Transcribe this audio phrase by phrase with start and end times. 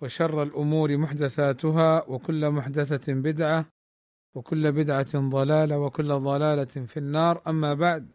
[0.00, 3.66] وشر الأمور محدثاتها وكل محدثة بدعة
[4.34, 7.42] وكل بدعة ضلالة وكل ضلالة في النار.
[7.46, 8.08] أما بعد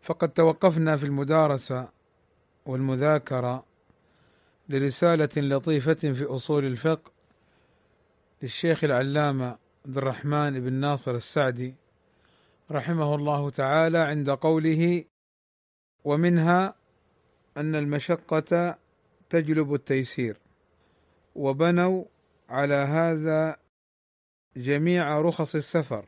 [0.00, 1.88] فقد توقفنا في المدارسة
[2.66, 3.64] والمذاكرة
[4.68, 7.12] لرسالة لطيفة في أصول الفقه
[8.42, 11.74] للشيخ العلامة عبد الرحمن بن ناصر السعدي
[12.70, 15.04] رحمه الله تعالى عند قوله
[16.04, 16.74] ومنها
[17.56, 18.78] أن المشقة
[19.30, 20.36] تجلب التيسير.
[21.34, 22.04] وبنوا
[22.48, 23.56] على هذا
[24.56, 26.04] جميع رخص السفر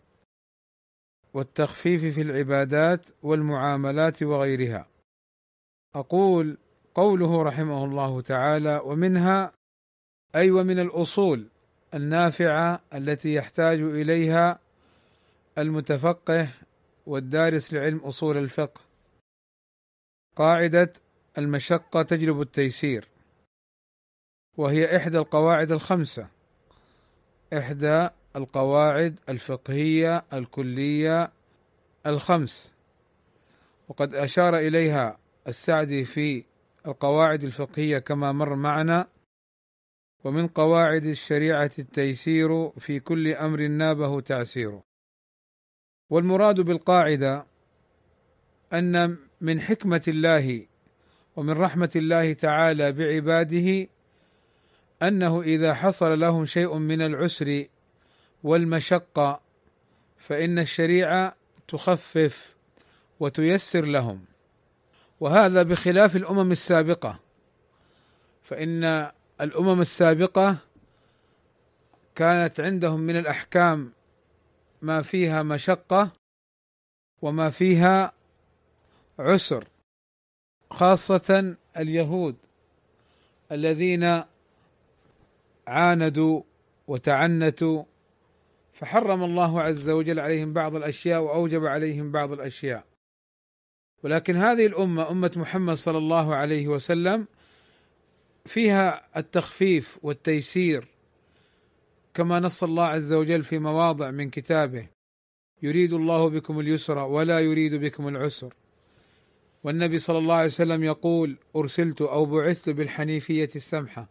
[1.34, 4.87] والتخفيف في العبادات والمعاملات وغيرها.
[5.95, 6.59] أقول
[6.95, 9.53] قوله رحمه الله تعالى ومنها
[10.34, 11.47] أي ومن الأصول
[11.95, 14.59] النافعة التي يحتاج إليها
[15.59, 16.48] المتفقه
[17.07, 18.81] والدارس لعلم أصول الفقه.
[20.36, 20.92] قاعدة
[21.39, 23.12] المشقة تجلب التيسير.
[24.56, 26.27] وهي إحدى القواعد الخمسة.
[27.53, 31.33] إحدى القواعد الفقهية الكلية
[32.06, 32.75] الخمس.
[33.89, 36.45] وقد أشار إليها السعدي في
[36.86, 39.08] القواعد الفقهية كما مر معنا.
[40.25, 44.80] ومن قواعد الشريعة التيسير في كل أمر نابه تعسير.
[46.11, 47.47] والمراد بالقاعدة
[48.73, 50.67] أن من حكمة الله
[51.36, 53.89] ومن رحمة الله تعالى بعباده
[55.03, 57.67] أنه إذا حصل لهم شيء من العسر
[58.42, 59.41] والمشقة
[60.17, 61.36] فإن الشريعة
[61.69, 62.57] تخفف
[63.20, 64.24] وتيسر لهم.
[65.20, 67.18] وهذا بخلاف الأمم السابقة.
[68.42, 69.11] فإن
[69.41, 70.57] الأمم السابقة
[72.14, 73.92] كانت عندهم من الأحكام
[74.83, 76.11] ما فيها مشقة
[77.23, 78.12] وما فيها
[79.18, 79.64] عسر
[80.70, 82.36] خاصة اليهود
[83.52, 84.23] الذين
[85.67, 86.42] عاندوا
[86.86, 87.84] وتعنتوا
[88.73, 92.84] فحرم الله عز وجل عليهم بعض الأشياء وأوجب عليهم بعض الأشياء.
[94.02, 97.27] ولكن هذه الأمة أمة محمد صلى الله عليه وسلم
[98.46, 100.89] فيها التخفيف والتيسير
[102.14, 104.86] كما نص الله عز وجل في مواضع من كتابه
[105.62, 108.55] يريد الله بكم اليسر ولا يريد بكم العسر.
[109.64, 114.08] والنبي صلى الله عليه وسلم يقول أرسلت أو بعثت بالحنيفية السمحة.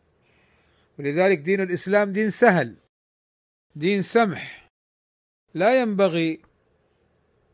[1.01, 2.75] ولذلك دين الإسلام دين سهل
[3.75, 4.67] دين سمح.
[5.53, 6.41] لا ينبغي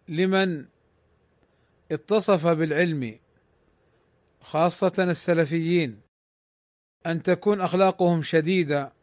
[0.08, 0.66] لمن
[1.92, 3.20] اتصف بالعلم
[4.42, 6.02] خاصة السلفيين
[7.06, 8.94] أن تكون أخلاقهم شديدة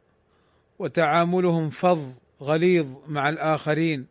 [0.79, 2.13] وتعاملهم فظ
[2.43, 4.07] غليظ مع الآخرين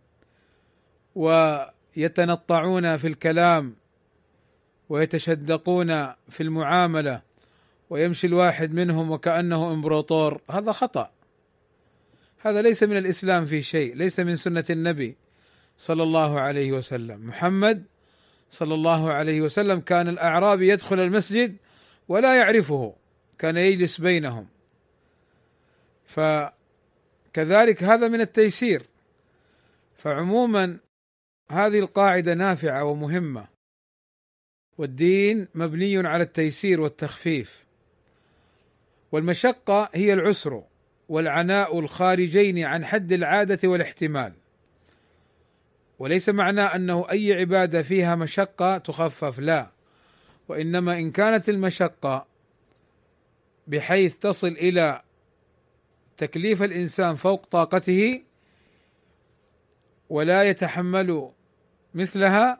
[1.16, 3.76] ويتنطعون في الكلام
[4.90, 7.22] ويتشدقون في المعاملة.
[7.94, 10.42] ويمشي الواحد منهم وكأنه إمبراطور.
[10.52, 11.12] هذا خطأ.
[12.40, 15.16] هذا ليس من الإسلام في شيء ليس من سنة النبي
[15.78, 17.28] صلى الله عليه وسلم.
[17.28, 17.84] محمد
[18.50, 21.56] صلى الله عليه وسلم كان الاعرابي يدخل المسجد
[22.08, 22.96] ولا يعرفه
[23.40, 24.48] كان يجلس بينهم.
[26.06, 28.86] فكذلك هذا من التيسير.
[29.98, 30.78] فعموما
[31.52, 33.48] هذه القاعدة نافعة ومهمة.
[34.78, 37.64] والدين مبني على التيسير والتخفيف.
[39.14, 40.64] والمشقة هي العسر
[41.10, 44.34] والعناء الخارجين عن حد العادة والاحتمال.
[46.00, 49.72] وليس معنى أنه أي عبادة فيها مشقة تخفف لا.
[50.48, 52.26] وإنما إن كانت المشقة
[53.68, 55.02] بحيث تصل إلى
[56.18, 58.24] تكليف الإنسان فوق طاقته
[60.10, 61.32] ولا يتحمل
[61.94, 62.60] مثلها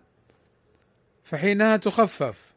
[1.24, 2.54] فحينها تخفف.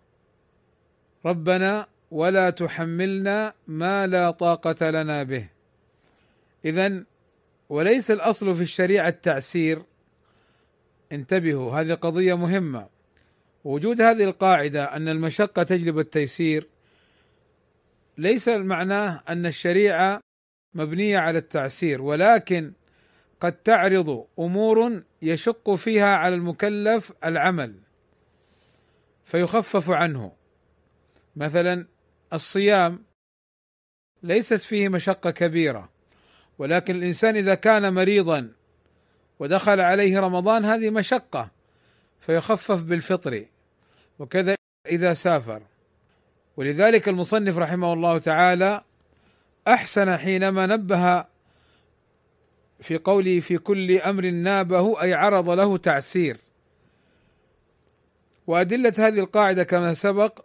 [1.25, 5.49] ربنا ولا تحملنا ما لا طاقة لنا به.
[6.65, 7.05] إذا
[7.69, 9.83] وليس الأصل في الشريعة التعسير.
[11.13, 12.89] انتبهوا هذه قضية مهمة.
[13.65, 16.69] وجود هذه القاعدة أن المشقة تجلب التيسير
[18.19, 20.21] ليس معناه أن الشريعة
[20.75, 22.73] مبنية على التعسير ولكن
[23.41, 27.75] قد تعرض أمور يشق فيها على المكلف العمل
[29.25, 30.33] فيخفف عنه.
[31.37, 31.87] مثلا
[32.33, 33.05] الصيام
[34.23, 35.89] ليست فيه مشقة كبيرة
[36.59, 38.53] ولكن الإنسان إذا كان مريضا
[39.39, 41.51] ودخل عليه رمضان هذه مشقة
[42.21, 43.45] فيخفف بالفطر
[44.19, 44.55] وكذا
[44.87, 45.63] إذا سافر.
[46.57, 48.83] ولذلك المصنف رحمه الله تعالى
[49.69, 51.25] أحسن حينما نبه
[52.81, 56.37] في قوله في كل أمر نابه أي عرض له تعسير.
[58.47, 60.45] وأدلة هذه القاعدة كما سبق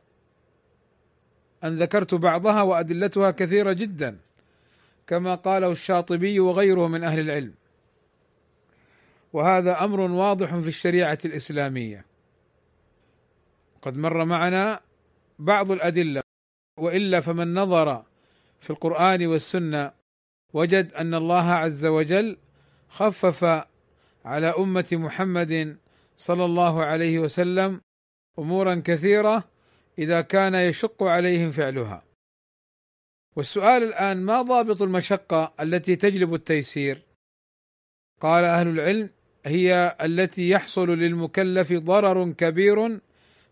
[1.63, 4.17] أن ذكرت بعضها وأدلتها كثيرة جدا
[5.07, 7.53] كما قاله الشاطبي وغيره من أهل العلم.
[9.33, 12.05] وهذا أمر واضح في الشريعة الإسلامية.
[13.81, 14.79] قد مر معنا
[15.39, 16.21] بعض الأدلة
[16.79, 18.03] وإلا فمن نظر
[18.59, 19.91] في القرآن والسنة
[20.53, 22.37] وجد أن الله عز وجل
[22.89, 23.65] خفف
[24.25, 25.77] على أمة محمد
[26.17, 27.81] صلى الله عليه وسلم
[28.39, 29.43] امورا كثيرة
[29.99, 32.03] إذا كان يشق عليهم فعلها.
[33.35, 37.01] والسؤال الآن ما ضابط المشقة التي تجلب التيسير؟
[38.21, 39.09] قال أهل العلم
[39.45, 42.99] هي التي يحصل للمكلف ضرر كبير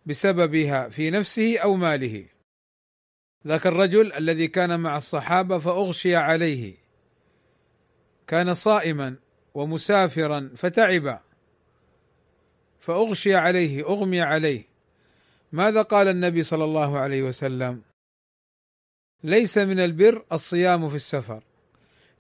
[0.06, 2.26] بسببها في نفسه أو ماله.
[3.48, 6.74] ذاك الرجل الذي كان مع الصحابة فأغشي عليه.
[8.28, 9.16] كان صائما
[9.54, 11.22] ومسافرا فتعب.
[12.80, 14.69] فأغشي عليه أغمي عليه.
[15.52, 17.82] ماذا قال النبي صلى الله عليه وسلم؟
[19.24, 21.44] ليس من البر الصيام في السفر.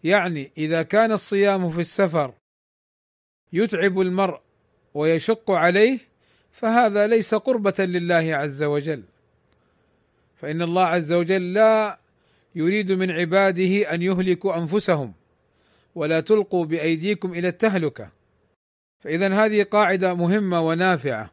[0.03, 2.33] يعني إذا كان الصيام في السفر
[3.53, 4.39] يتعب المرء
[4.93, 5.99] ويشق عليه
[6.51, 9.03] فهذا ليس قربة لله عز وجل.
[10.35, 11.99] فإن الله عز وجل لا
[12.55, 15.13] يريد من عباده أن يهلكوا أنفسهم
[15.95, 18.09] ولا تلقوا بأيديكم إلى التهلكة.
[18.99, 21.31] فإذا هذه قاعدة مهمة ونافعة.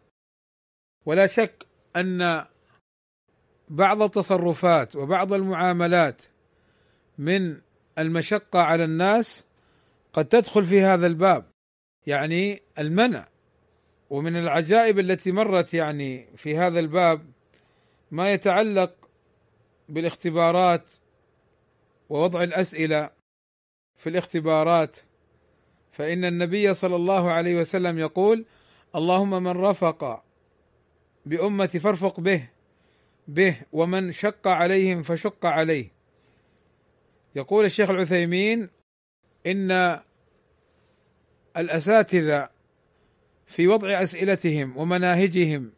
[1.06, 1.66] ولا شك
[1.96, 2.44] أن
[3.68, 6.22] بعض التصرفات وبعض المعاملات
[7.18, 7.60] من
[7.98, 9.46] المشقة على الناس
[10.12, 11.44] قد تدخل في هذا الباب
[12.06, 13.28] يعني المنع.
[14.10, 17.26] ومن العجائب التي مرت يعني في هذا الباب
[18.10, 19.08] ما يتعلق
[19.88, 20.90] بالاختبارات
[22.08, 23.10] ووضع الأسئلة
[23.96, 24.96] في الاختبارات.
[25.92, 28.44] فإن النبي صلى الله عليه وسلم يقول
[28.94, 30.25] اللهم من رفق
[31.26, 32.48] بأمتي فارفق به
[33.28, 35.88] به ومن شق عليهم فشق عليه.
[37.36, 38.68] يقول الشيخ العثيمين
[39.46, 40.00] إن
[41.56, 42.48] الأساتذة
[43.46, 45.70] في وضع أسئلتهم ومناهجهم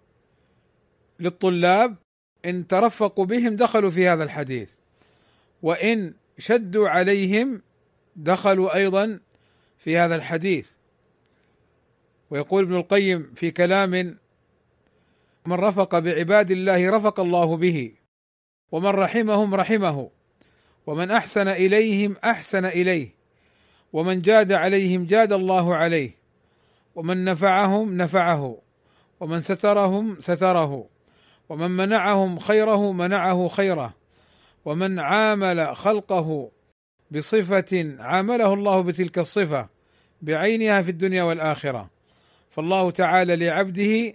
[1.20, 1.96] للطلاب
[2.44, 4.70] إن ترفقوا بهم دخلوا في هذا الحديث
[5.62, 7.62] وإن شدوا عليهم
[8.16, 9.20] دخلوا أيضا
[9.78, 10.68] في هذا الحديث.
[12.30, 14.18] ويقول ابن القيم في كلام
[15.48, 17.92] من رفق بعباد الله رفق الله به
[18.72, 20.10] ومن رحمهم رحمه
[20.86, 23.08] ومن أحسن إليهم أحسن إليه
[23.92, 26.10] ومن جاد عليهم جاد الله عليه
[26.94, 28.58] ومن نفعهم نفعه
[29.20, 30.86] ومن سترهم ستره
[31.48, 33.94] ومن منعهم خيره منعه خيره
[34.64, 36.50] ومن عامل خلقه
[37.10, 39.68] بصفة عامله الله بتلك الصفة
[40.22, 41.90] بعينها في الدنيا والآخرة.
[42.50, 44.14] فالله تعالى لعبده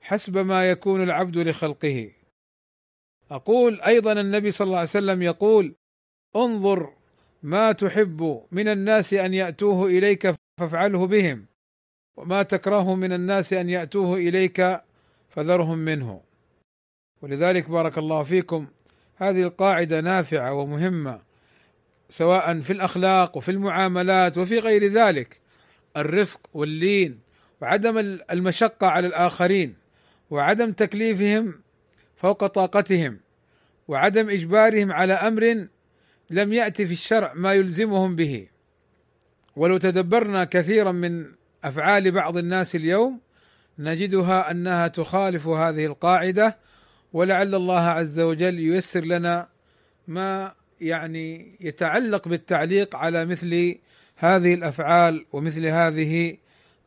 [0.00, 2.10] حسب ما يكون العبد لخلقه.
[3.30, 5.74] أقول أيضا النبي صلى الله عليه وسلم يقول
[6.36, 6.92] انظر
[7.42, 11.46] ما تحب من الناس أن يأتوه إليك فافعله بهم
[12.16, 14.80] وما تكره من الناس أن يأتوه إليك
[15.28, 16.20] فذرهم منه.
[17.22, 18.66] ولذلك بارك الله فيكم.
[19.16, 21.20] هذه القاعدة نافعة ومهمة
[22.08, 25.40] سواء في الأخلاق وفي المعاملات وفي غير ذلك.
[25.96, 27.20] الرفق واللين
[27.60, 27.98] وعدم
[28.30, 29.87] المشقة على الآخرين.
[30.30, 31.54] وعدم تكليفهم
[32.16, 33.20] فوق طاقتهم
[33.88, 35.68] وعدم إجبارهم على أمر
[36.30, 38.48] لم يأتي في الشرع ما يلزمهم به.
[39.56, 41.26] ولو تدبرنا كثيرا من
[41.64, 43.20] أفعال بعض الناس اليوم
[43.78, 46.56] نجدها أنها تخالف هذه القاعدة
[47.12, 49.48] ولعل الله عز وجل ييسر لنا
[50.08, 53.78] ما يعني يتعلق بالتعليق على مثل
[54.16, 56.36] هذه الأفعال ومثل هذه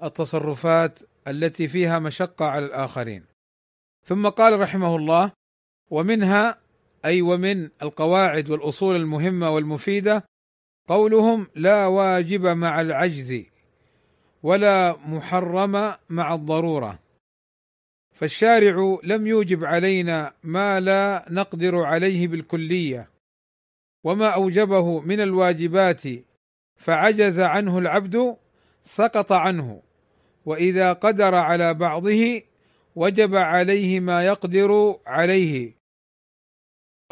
[0.04, 3.31] التصرفات التي فيها مشقة على الآخرين.
[4.06, 5.32] ثم قال رحمه الله
[5.90, 6.58] ومنها
[7.06, 10.26] أي ومن القواعد والأصول المهمة والمفيدة
[10.88, 13.44] قولهم لا واجب مع العجز
[14.44, 17.00] ولا محرم مع الضرورة.
[18.14, 23.10] فالشارع لم يوجب علينا ما لا نقدر عليه بالكلية
[24.04, 26.04] وما أوجبه من الواجبات
[26.76, 28.38] فعجز عنه العبد
[28.84, 29.82] سقط عنه
[30.46, 32.42] وإذا قدر على بعضه
[32.96, 35.72] وجب عليه ما يقدر عليه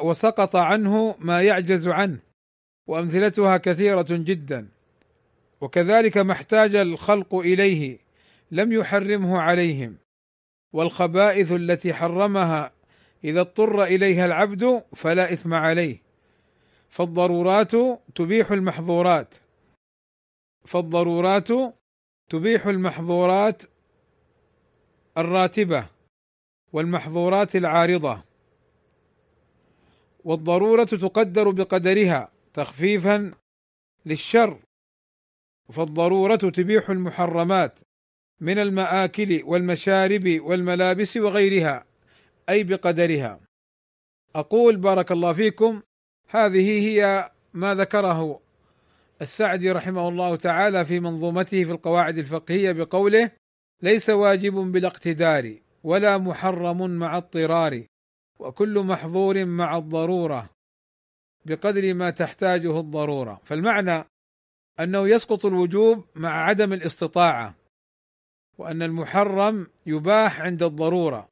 [0.01, 2.19] وسقط عنه ما يعجز عنه
[2.87, 4.67] وأمثلتها كثيرة جدا.
[5.61, 7.99] وكذلك ما احتاج الخلق إليه
[8.51, 9.97] لم يحرمه عليهم.
[10.73, 12.71] والخبائث التي حرمها
[13.23, 16.01] إذا اضطر إليها العبد فلا إثم عليه.
[16.89, 17.71] فالضرورات
[18.15, 19.35] تبيح المحظورات.
[20.65, 21.47] فالضرورات
[22.29, 23.63] تبيح المحظورات
[25.21, 25.85] الراتبة
[26.73, 28.23] والمحظورات العارضة.
[30.23, 33.31] والضرورة تقدر بقدرها تخفيفا
[34.05, 34.59] للشر
[35.71, 37.79] فالضرورة تبيح المحرمات
[38.41, 41.85] من المآكل والمشارب والملابس وغيرها
[42.49, 43.39] أي بقدرها.
[44.35, 45.81] أقول بارك الله فيكم
[46.27, 48.39] هذه هي ما ذكره
[49.21, 53.31] السعدي رحمه الله تعالى في منظومته في القواعد الفقهية بقوله
[53.81, 57.85] ليس واجب بالاقتدار ولا محرم مع اضطرار
[58.39, 60.49] وكل محظور مع الضرورة
[61.45, 63.41] بقدر ما تحتاجه الضرورة.
[63.43, 64.05] فالمعنى
[64.79, 67.55] أنه يسقط الوجوب مع عدم الاستطاعة
[68.57, 71.29] وأن المحرم يباح عند الضرورة.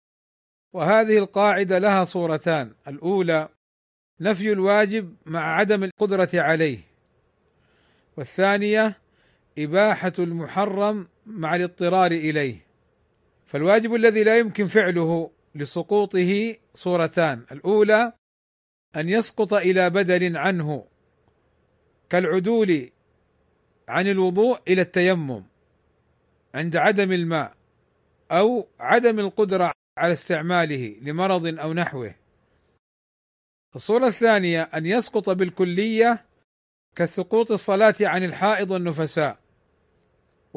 [0.73, 2.73] وهذه القاعدة لها صورتان.
[2.87, 3.49] الأولى
[4.19, 6.79] نفي الواجب مع عدم القدرة عليه.
[8.17, 8.97] والثانية
[9.57, 12.67] إباحة المحرم مع الاضطرار إليه.
[13.45, 17.45] فالواجب الذي لا يمكن فعله لسقوطه صورتان.
[17.51, 18.13] الأولى
[18.95, 20.85] أن يسقط إلى بدل عنه
[22.09, 22.89] كالعدول
[23.87, 25.43] عن الوضوء إلى التيمم
[26.55, 27.53] عند عدم الماء
[28.31, 32.15] أو عدم القدرة على استعماله لمرض أو نحوه.
[33.75, 36.25] الصورة الثانية أن يسقط بالكلية
[36.95, 39.46] كسقوط الصلاة عن الحائض والنفساء.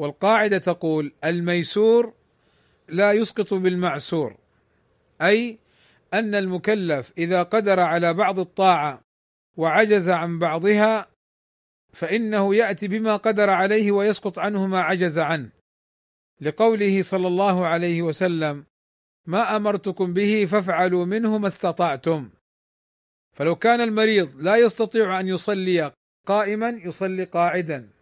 [0.01, 2.13] والقاعدة تقول الميسور
[2.87, 4.37] لا يسقط بالمعسور
[5.21, 5.57] أي
[6.13, 9.01] أن المكلف إذا قدر على بعض الطاعة
[9.57, 11.07] وعجز عن بعضها
[11.93, 15.49] فإنه يأتي بما قدر عليه ويسقط عنه ما عجز عنه.
[16.41, 18.65] لقوله صلى الله عليه وسلم
[19.27, 22.29] ما أمرتكم به فافعلوا منه ما استطعتم
[23.37, 25.91] فلو كان المريض لا يستطيع أن يصلي
[26.27, 28.00] قائما يصلي قاعدا.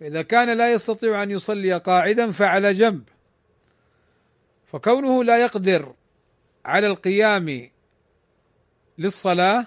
[0.00, 3.02] فإذا كان لا يستطيع أن يصلي قاعدا فعلى جنب.
[4.66, 5.94] فكونه لا يقدر
[6.64, 7.70] على القيام
[8.98, 9.66] للصلاة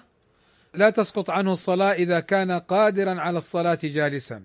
[0.74, 4.42] لا تسقط عنه الصلاة إذا كان قادرا على الصلاة جالسا.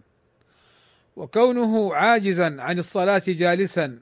[1.16, 4.00] وكونه عاجزا عن الصلاة جالسا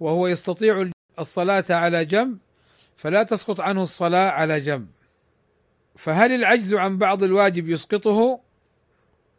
[0.00, 2.38] وهو يستطيع الصلاة على جنب
[2.96, 4.88] فلا تسقط عنه الصلاة على جنب.
[5.96, 8.40] فهل العجز عن بعض الواجب يسقطه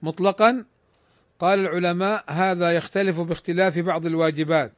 [0.01, 0.65] مطلقا؟
[1.39, 4.73] قال العلماء هذا يختلف باختلاف بعض الواجبات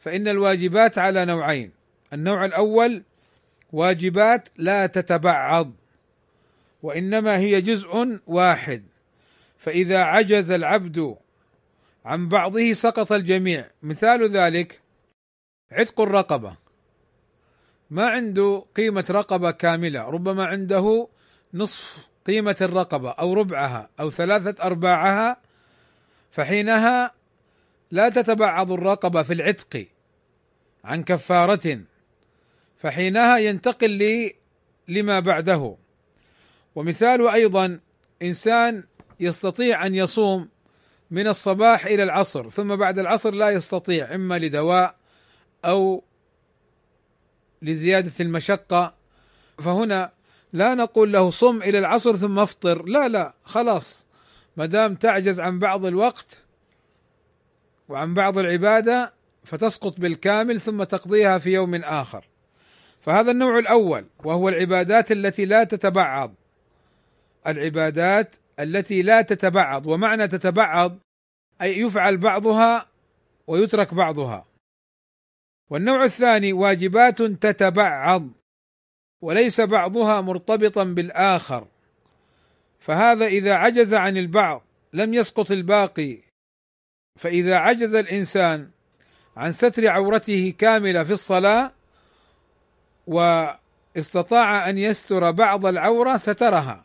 [0.00, 1.70] فإن الواجبات على نوعين
[2.12, 3.02] النوع الأول
[3.72, 5.72] واجبات لا تتبعض
[6.82, 8.82] وإنما هي جزء واحد
[9.58, 11.16] فإذا عجز العبد
[12.04, 14.80] عن بعضه سقط الجميع مثال ذلك
[15.72, 16.56] عتق الرقبة
[17.90, 21.08] ما عنده قيمة رقبة كاملة ربما عنده
[21.54, 25.36] نصف قيمة الرقبة أو ربعها أو ثلاثة أرباعها
[26.38, 27.14] فحينها
[27.90, 29.86] لا تتبعض الرقبة في العتق
[30.84, 31.80] عن كفارة
[32.76, 34.34] فحينها ينتقل لي
[34.88, 35.76] لما بعده.
[36.74, 37.80] ومثال أيضا
[38.22, 38.84] إنسان
[39.20, 40.48] يستطيع أن يصوم
[41.10, 44.94] من الصباح إلى العصر ثم بعد العصر لا يستطيع إما لدواء
[45.64, 46.04] أو
[47.62, 48.94] لزيادة المشقة.
[49.58, 50.12] فهنا
[50.52, 54.07] لا نقول له صم إلى العصر ثم افطر لا لا خلاص.
[54.58, 56.44] ما دام تعجز عن بعض الوقت
[57.88, 59.12] وعن بعض العبادة
[59.44, 62.24] فتسقط بالكامل ثم تقضيها في يوم آخر.
[63.00, 66.34] فهذا النوع الأول وهو العبادات التي لا تتبعض.
[67.46, 70.98] العبادات التي لا تتبعض ومعنى تتبعض
[71.62, 72.86] أي يفعل بعضها
[73.46, 74.46] ويترك بعضها.
[75.70, 78.28] والنوع الثاني واجبات تتبعض
[79.20, 81.66] وليس بعضها مرتبطا بالآخر.
[82.78, 86.18] فهذا إذا عجز عن البعض لم يسقط الباقي.
[87.18, 88.70] فإذا عجز الإنسان
[89.36, 91.72] عن ستر عورته كاملة في الصلاة
[93.06, 96.84] واستطاع أن يستر بعض العورة سترها.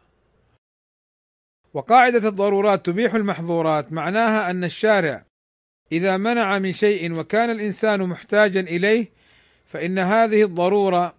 [1.73, 5.25] وقاعدة الضرورات تبيح المحظورات معناها أن الشارع
[5.91, 9.11] إذا منع من شيء وكان الإنسان محتاجا إليه
[9.65, 11.15] فإن هذه الضرورة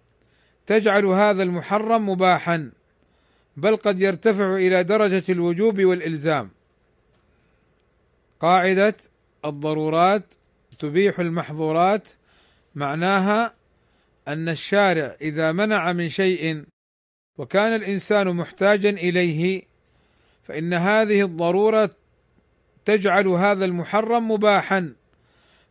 [0.67, 2.71] تجعل هذا المحرم مباحا.
[3.57, 6.49] بل قد يرتفع إلى درجة الوجوب والإلزام.
[8.39, 8.95] قاعدة
[9.45, 10.23] الضرورات
[10.79, 12.07] تبيح المحظورات
[12.75, 13.53] معناها
[14.27, 16.63] أن الشارع إذا منع من شيء
[17.37, 19.63] وكان الإنسان محتاجا إليه
[20.43, 21.89] فإن هذه الضرورة
[22.85, 24.93] تجعل هذا المحرم مباحا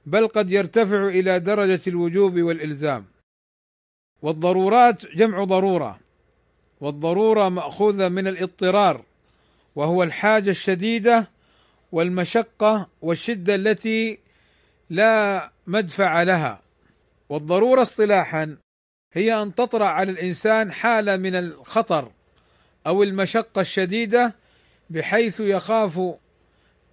[0.06, 3.04] بل قد يرتفع إلى درجة الوجوب والإلزام.
[4.22, 6.00] والضرورات جمع ضرورة.
[6.84, 9.04] والضرورة مأخوذة من الاضطرار
[9.76, 11.30] وهو الحاجة الشديدة
[11.92, 14.18] والمشقة والشدة التي
[14.90, 16.60] لا مدفع لها.
[17.28, 18.56] والضرورة اصطلاحا
[19.12, 22.10] هي أن تطرأ على الإنسان حالة من الخطر
[22.86, 24.34] أو المشقة الشديدة
[24.90, 26.14] بحيث يخاف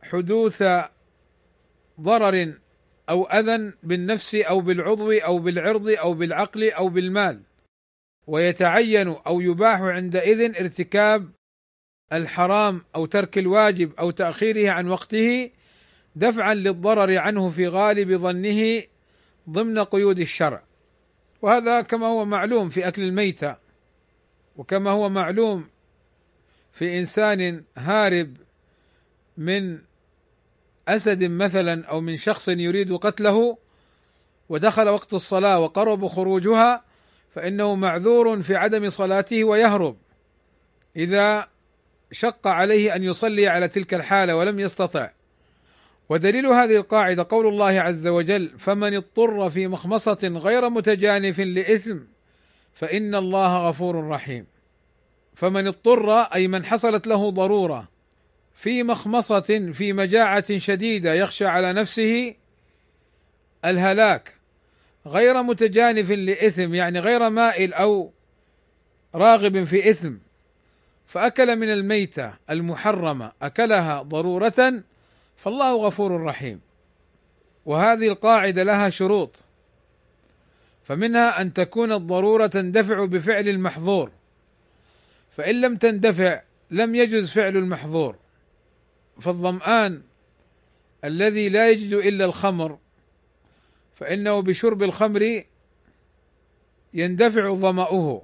[0.03, 0.63] حدوث
[2.01, 2.53] ضرر
[3.09, 7.50] أو أذى بالنفس أو بالعضو أو بالعرض أو بالعقل أو بالمال.
[8.27, 11.29] ويتعين أو يباح عندئذ ارتكاب
[12.13, 15.49] الحرام أو ترك الواجب أو تأخيره عن وقته
[16.15, 18.83] دفعا للضرر عنه في غالب ظنه
[19.49, 20.63] ضمن قيود الشرع.
[21.41, 23.55] وهذا كما هو معلوم في أكل الميتة
[24.55, 25.67] وكما هو معلوم
[26.73, 28.37] في إنسان هارب
[29.37, 29.79] من
[30.87, 33.57] أسد مثلا أو من شخص يريد قتله
[34.49, 36.83] ودخل وقت الصلاة وقرب خروجها
[37.35, 39.97] فإنه معذور في عدم صلاته ويهرب.
[40.95, 41.47] إذا
[42.11, 45.09] شق عليه أن يصلي على تلك الحالة ولم يستطع.
[46.09, 51.97] ودليل هذه القاعدة قول الله عز وجل فمن اضطر في مخمصة غير متجانف لإثم
[52.73, 54.45] فإن الله غفور رحيم.
[55.35, 57.87] فمن اضطر أي من حصلت له ضرورة
[58.55, 62.35] في مخمصة في مجاعة شديدة يخشى على نفسه
[63.65, 64.40] الهلاك.
[65.07, 68.11] غير متجانف لإثم يعني غير مائل أو
[69.15, 70.13] راغب في إثم.
[71.07, 74.83] فأكل من الميتة المحرمة أكلها ضرورة
[75.37, 76.61] فالله غفور رحيم.
[77.65, 79.35] وهذه القاعدة لها شروط.
[80.83, 84.11] فمنها أن تكون الضرورة تندفع بفعل المحظور.
[85.31, 86.41] فإن لم تندفع
[86.71, 88.15] لم يجز فعل المحظور.
[89.19, 90.01] فالظمآن
[91.03, 92.77] الذي لا يجد إلا الخمر
[94.01, 95.43] فإنه بشرب الخمر
[96.93, 98.21] يندفع ظمأه.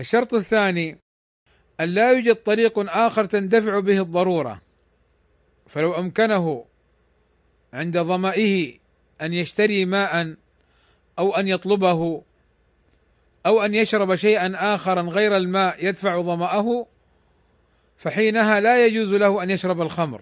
[0.00, 0.98] الشرط الثاني
[1.80, 4.60] أن لا يوجد طريق آخر تندفع به الضرورة.
[5.66, 6.64] فلو أمكنه
[7.72, 8.74] عند ظمئه
[9.22, 10.34] أن يشتري ماء
[11.18, 12.22] أو أن يطلبه
[13.46, 16.86] أو أن يشرب شيئا آخرا غير الماء يدفع ظمأه
[17.96, 20.20] فحينها لا يجوز له أن يشرب الخمر.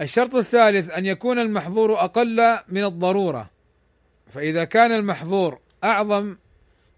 [0.00, 3.50] الشرط الثالث أن يكون المحظور أقل من الضرورة.
[4.32, 6.36] فإذا كان المحظور أعظم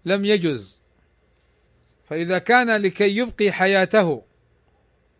[0.05, 0.77] لم يجز.
[2.09, 4.21] فإذا كان لكي يبقي حياته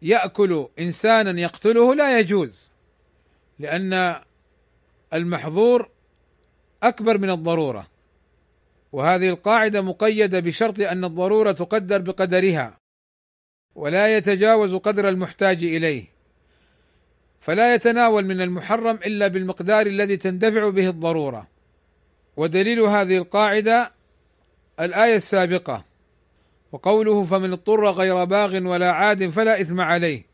[0.01, 2.71] يأكل إنسانا يقتله لا يجوز
[3.59, 4.21] لأن
[5.13, 5.89] المحظور
[6.83, 7.87] أكبر من الضرورة.
[8.91, 12.77] وهذه القاعدة مقيدة بشرط أن الضرورة تقدر بقدرها
[13.75, 16.10] ولا يتجاوز قدر المحتاج إليه.
[17.41, 21.47] فلا يتناول من المحرم إلا بالمقدار الذي تندفع به الضرورة.
[22.37, 23.91] ودليل هذه القاعدة
[24.79, 25.85] الآية السابقة
[26.71, 30.25] وقوله فمن اضطر غير باغ ولا عاد فلا إثم عليه.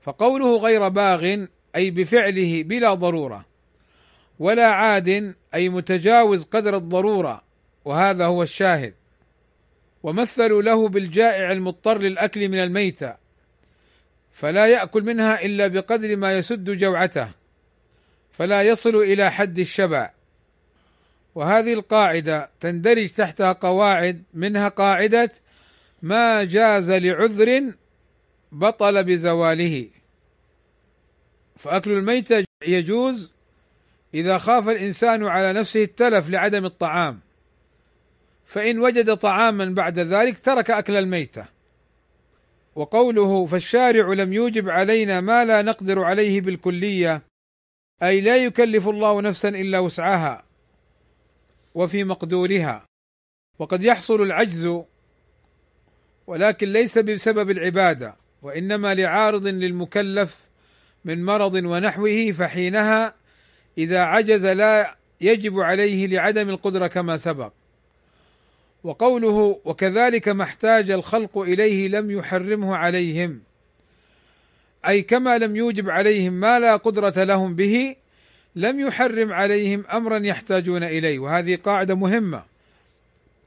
[0.00, 1.44] فقوله غير باغ
[1.76, 3.44] أي بفعله بلا ضرورة.
[4.38, 7.42] ولا عاد أي متجاوز قدر الضرورة
[7.84, 8.94] وهذا هو الشاهد.
[10.02, 13.27] ومثلوا له بالجائع المضطر للأكل من الميتة
[14.38, 17.28] فلا يأكل منها إلا بقدر ما يسد جوعته
[18.32, 20.10] فلا يصل إلى حد الشبع.
[21.34, 25.32] وهذه القاعدة تندرج تحتها قواعد منها قاعدة
[26.02, 27.72] ما جاز لعذر
[28.52, 29.88] بطل بزواله.
[31.56, 33.30] فأكل الميتة يجوز
[34.14, 37.20] إذا خاف الإنسان على نفسه التلف لعدم الطعام.
[38.46, 41.57] فإن وجد طعاما بعد ذلك ترك أكل الميتة.
[42.78, 47.22] وقوله فالشارع لم يوجب علينا ما لا نقدر عليه بالكلية
[48.02, 50.44] أي لا يكلف الله نفسا إلا وسعها
[51.74, 52.86] وفي مقدورها.
[53.58, 54.82] وقد يحصل العجز
[56.26, 60.48] ولكن ليس بسبب العبادة وإنما لعارض للمكلف
[61.04, 63.14] من مرض ونحوه فحينها
[63.78, 67.52] إذا عجز لا يجب عليه لعدم القدرة كما سبق.
[68.84, 73.40] وقوله وكذلك ما احتاج الخلق إليه لم يحرمه عليهم.
[74.86, 77.96] أي كما لم يوجب عليهم ما لا قدرة لهم به
[78.56, 81.18] لم يحرم عليهم أمرا يحتاجون إليه.
[81.18, 82.42] وهذه قاعدة مهمة.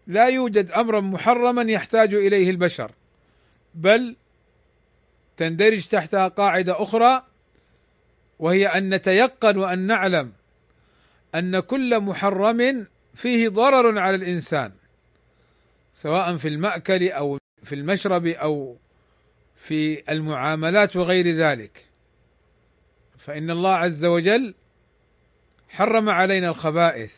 [0.07, 2.91] لا يوجد أمرا محرما يحتاج إليه البشر.
[3.75, 4.15] بل
[5.37, 7.23] تندرج تحتها قاعدة أخرى
[8.39, 10.31] وهي أن نتيقن وأن نعلم
[11.35, 14.71] أن كل محرم فيه ضرر على الإنسان.
[15.93, 18.77] سواء في المأكل أو في المشرب أو
[19.56, 21.86] في المعاملات وغير ذلك.
[23.17, 24.54] فإن الله عز وجل
[25.69, 27.13] حرم علينا الخبائث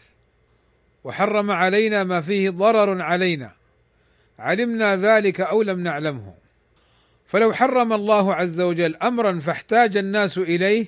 [1.03, 3.51] وحرم علينا ما فيه ضرر علينا.
[4.39, 6.33] علمنا ذلك أو لم نعلمه.
[7.25, 10.85] فلو حرم الله عز وجل امرا فاحتاج الناس إليه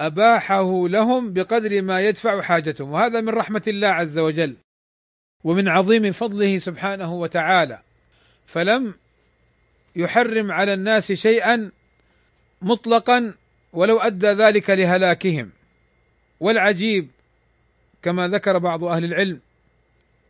[0.00, 2.90] أباحه لهم بقدر ما يدفع حاجتهم.
[2.90, 4.56] وهذا من رحمة الله عز وجل.
[5.44, 7.80] ومن عظيم فضله سبحانه وتعالى
[8.46, 8.94] فلم
[9.96, 11.70] يحرم على الناس شيئا
[12.62, 13.34] مطلقا
[13.72, 15.50] ولو أدى ذلك لهلاكهم.
[16.40, 17.08] والعجيب
[18.02, 19.40] كما ذكر بعض أهل العلم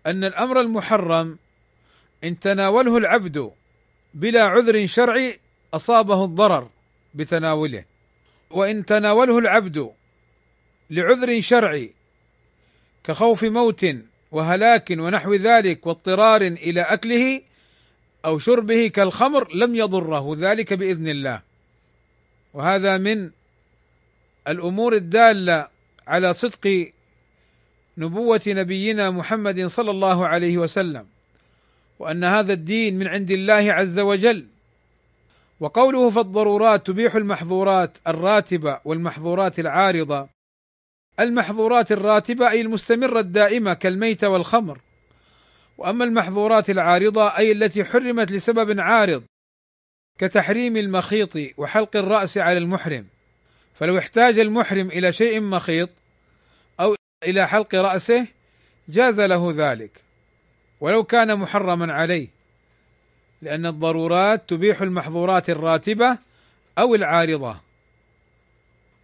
[0.06, 1.38] أن الأمر المحرم
[2.24, 3.50] إن تناوله العبد
[4.14, 5.38] بلا عذر شرعي
[5.74, 6.70] أصابه الضرر
[7.14, 7.84] بتناوله.
[8.50, 9.92] وإن تناوله العبد
[10.90, 11.94] لعذر شرعي
[13.04, 13.86] كخوف موت
[14.36, 17.40] وهلاك ونحو ذلك واضطرار إلى أكله
[18.24, 21.40] أو شربه كالخمر لم يضره ذلك بإذن الله.
[22.54, 23.30] وهذا من
[24.48, 25.68] الأمور الدالة
[26.06, 26.92] على صدق
[27.98, 31.06] نبوة نبينا محمد صلى الله عليه وسلم
[31.98, 34.46] وأن هذا الدين من عند الله عز وجل.
[35.60, 40.35] وقوله فالضرورات تبيح المحظورات الراتبة والمحظورات العارضة
[41.20, 44.78] المحظورات الراتبة أي المستمرة الدائمة كالميت والخمر.
[45.78, 49.22] وأما المحظورات العارضة أي التي حرمت لسبب عارض
[50.18, 53.06] كتحريم المخيط وحلق الرأس على المحرم.
[53.74, 55.90] فلو احتاج المحرم إلى شيء مخيط
[56.80, 58.26] أو إلى حلق رأسه
[58.88, 59.90] جاز له ذلك.
[60.80, 62.28] ولو كان محرما عليه.
[63.42, 66.18] لأن الضرورات تبيح المحظورات الراتبة
[66.78, 67.65] أو العارضة.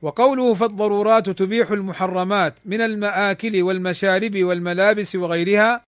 [0.03, 5.85] وقوله فالضرورات تبيح المحرمات من المآكل والمشارب والملابس وغيرها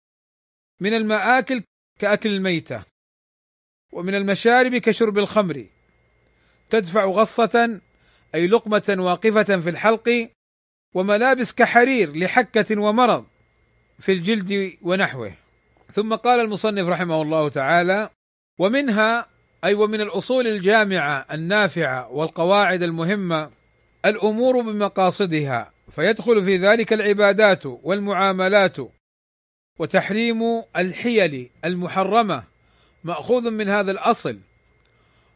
[0.82, 1.64] من المآكل
[2.00, 2.84] كأكل الميتة
[3.94, 5.66] ومن المشارب كشرب الخمر.
[6.70, 7.80] تدفع غصة
[8.36, 10.30] أي لقمة واقفة في الحلق
[10.96, 13.26] وملابس كحرير لحكة ومرض
[14.00, 15.34] في الجلد ونحوه.
[15.94, 18.10] ثم قال المصنف رحمه الله تعالى
[18.60, 19.28] ومنها
[19.64, 23.61] أي ومن الأصول الجامعة النافعة والقواعد المهمة
[24.06, 28.78] الأمور بمقاصدها فيدخل في ذلك العبادات والمعاملات
[29.80, 32.44] وتحريم الحيل المحرمة
[33.04, 34.40] مأخوذ من هذا الأصل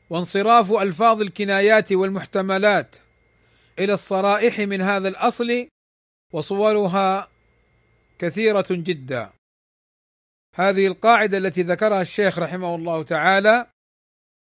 [0.10, 2.95] وانصراف ألفاظ الكنايات والمحتملات
[3.80, 5.67] إلى الصرائح من هذا الأصل
[6.34, 7.30] وصورها
[8.19, 9.30] كثيرة جدا.
[10.56, 13.67] هذه القاعدة التي ذكرها الشيخ رحمه الله تعالى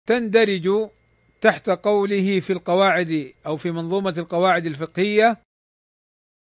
[0.06, 0.90] تندرج
[1.40, 5.38] تحت قوله في القواعد أو في منظومة القواعد الفقهية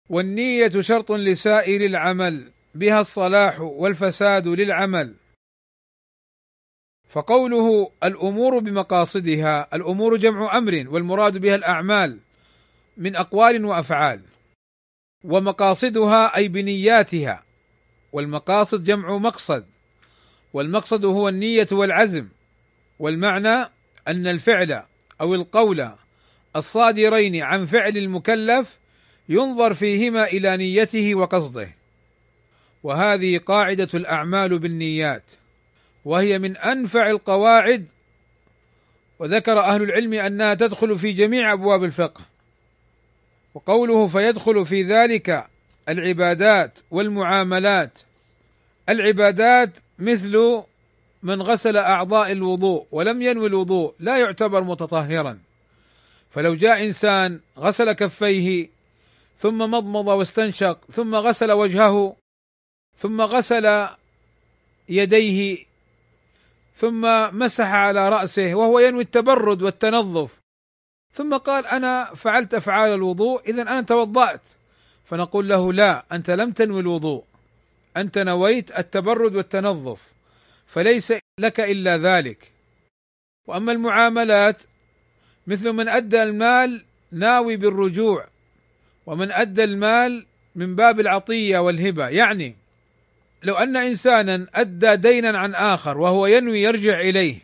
[0.10, 5.15] والنية شرط لسائر العمل بها الصلاح والفساد للعمل.
[7.10, 12.19] فقوله الأمور بمقاصدها الأمور جمع أمر والمراد بها الأعمال
[12.97, 14.21] من أقوال وأفعال.
[15.23, 17.43] ومقاصدها أي بنياتها
[18.13, 19.65] والمقاصد جمع مقصد
[20.53, 22.27] والمقصد هو النية والعزم
[22.99, 23.69] والمعنى
[24.07, 24.83] أن الفعل
[25.21, 25.89] أو القول
[26.55, 28.79] الصادرين عن فعل المكلف
[29.29, 31.69] ينظر فيهما إلى نيته وقصده.
[32.83, 35.23] وهذه قاعدة الأعمال بالنيات
[36.05, 37.85] وهي من أنفع القواعد
[39.19, 42.21] وذكر أهل العلم أنها تدخل في جميع أبواب الفقه.
[43.53, 45.47] وقوله فيدخل في ذلك
[45.89, 47.99] العبادات والمعاملات
[48.89, 50.63] العبادات مثل
[51.25, 55.39] من غسل أعضاء الوضوء ولم ينوي الوضوء لا يعتبر متطهرا.
[56.29, 58.69] فلو جاء إنسان غسل كفيه
[59.38, 62.15] ثم مضمض واستنشق ثم غسل وجهه
[62.97, 63.88] ثم غسل
[64.89, 65.65] يديه
[66.75, 67.01] ثم
[67.39, 70.31] مسح على رأسه وهو ينوي التبرد والتنظف
[71.13, 74.41] ثم قال أنا فعلت أفعال الوضوء اذا أنا توضأت.
[75.05, 77.23] فنقول له لا أنت لم تنوي الوضوء
[77.97, 80.14] أنت نويت التبرد والتنظف.
[80.67, 82.51] فليس لك إلا ذلك.
[83.47, 84.58] وأما المعاملات
[85.47, 88.28] مثل من أدى المال ناوي بالرجوع
[89.06, 90.25] ومن أدى المال
[90.56, 92.08] من باب العطية والهبة.
[92.08, 92.56] يعني
[93.43, 97.38] لو أن إنسانا أدى دينا عن آخر وهو ينوي يرجع إليه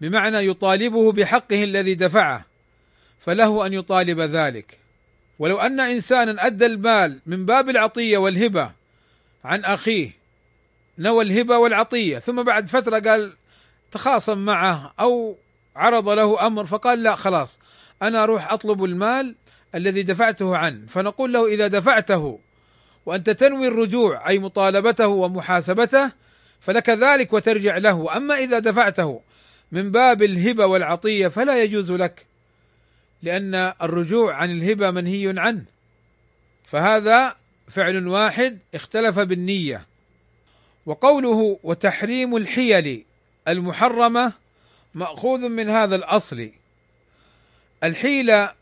[0.00, 2.46] بمعنى يطالبه بحقه الذي دفعه
[3.20, 4.78] فله أن يطالب ذلك.
[5.38, 8.72] ولو أن إنسانا أدى المال من باب العطية والهبة
[9.44, 10.19] عن أخيه
[11.00, 12.18] نوى الهبة والعطية.
[12.18, 13.32] ثم بعد فترة قال
[13.92, 15.36] تخاصم معه أو
[15.76, 17.58] عرض له أمر فقال لا خلاص
[18.02, 19.34] أنا أروح أطلب المال
[19.74, 20.86] الذي دفعته عنه.
[20.88, 22.38] فنقول له إذا دفعته
[23.06, 26.12] وأنت تنوي الرجوع أي مطالبته ومحاسبته
[26.60, 28.16] فلك ذلك وترجع له.
[28.16, 29.20] أما إذا دفعته
[29.72, 32.26] من باب الهبة والعطية فلا يجوز لك
[33.22, 35.64] لأن الرجوع عن الهبة منهي عنه.
[36.64, 37.36] فهذا
[37.68, 39.89] فعل واحد اختلف بالنية.
[40.90, 43.04] وقوله وتحريم الحيل
[43.48, 44.32] المحرمة
[44.94, 46.50] مأخوذ من هذا الأصل.
[47.84, 48.52] الحيله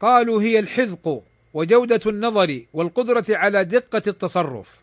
[0.00, 1.22] قالوا هي الحذق
[1.54, 4.78] وجودة النظر والقدرة على دقة التصرف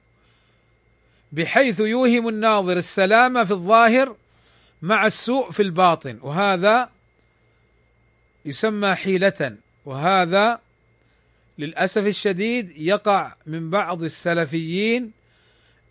[1.32, 4.16] بحيث يوهم الناظر السلامه في الظاهر
[4.82, 6.20] مع السوء في الباطن.
[6.22, 6.90] وهذا
[8.46, 9.56] يسمى حيلة
[9.86, 10.60] وهذا
[11.58, 15.17] للأسف الشديد يقع من بعض السلفيين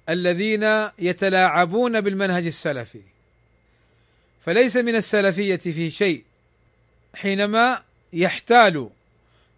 [0.08, 3.00] الذين يتلاعبون بالمنهج السلفي.
[4.44, 6.24] فليس من السلفية في شيء
[7.14, 8.90] حينما يحتال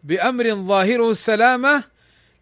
[0.04, 1.84] بأمر ظاهره السلامة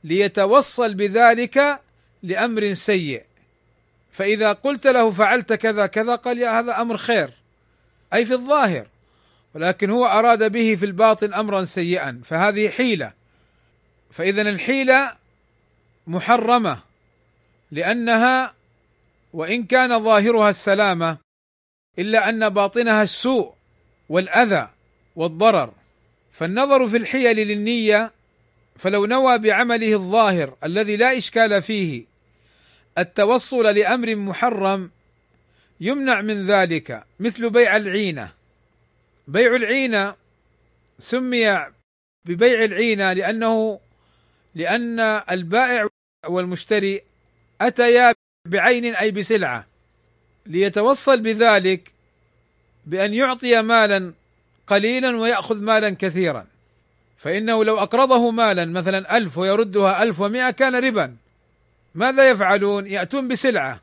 [0.05, 1.81] ليتوصل بذلك
[2.23, 3.23] لأمر سيء.
[4.12, 7.31] فإذا قلت له فعلت كذا كذا قال يا هذا أمر خير
[8.14, 8.87] أي في الظاهر
[9.55, 13.12] ولكن هو أراد به في الباطن أمرا سيئا فهذه حيلة.
[14.11, 15.12] فاذا الحيلة
[16.07, 16.79] محرمة.
[17.70, 18.55] لأنها
[19.33, 21.18] وإن كان ظاهرها السلامة
[21.98, 23.55] إلا أن باطنها السوء
[24.09, 24.68] والأذى
[25.16, 25.72] والضرر.
[26.33, 28.12] فالنظر في الحيل للنية
[28.76, 32.05] فلو نوى بعمله الظاهر الذي لا إشكال فيه
[32.98, 34.90] التوصل لأمر محرم
[35.81, 38.33] يمنع من ذلك مثل بيع العينة.
[39.29, 40.14] بيع العينة
[40.98, 41.66] سمي
[42.24, 43.81] ببيع العينة لأنه
[44.55, 45.00] لأن
[45.31, 45.88] البائع
[46.26, 47.02] والمشتري
[47.61, 48.14] اتيا
[48.47, 49.66] بعين أي بسلعة.
[50.47, 51.92] ليتوصل بذلك
[52.87, 54.12] بأن يعطي مالا
[54.66, 56.47] قليلا ويأخذ مالا كثيرا.
[57.19, 61.16] فإنه لو أقرضه مالا مثلا ألف ويردها ألف ومائة كان ربا.
[61.95, 63.81] ماذا يفعلون؟ يأتون بسلعة.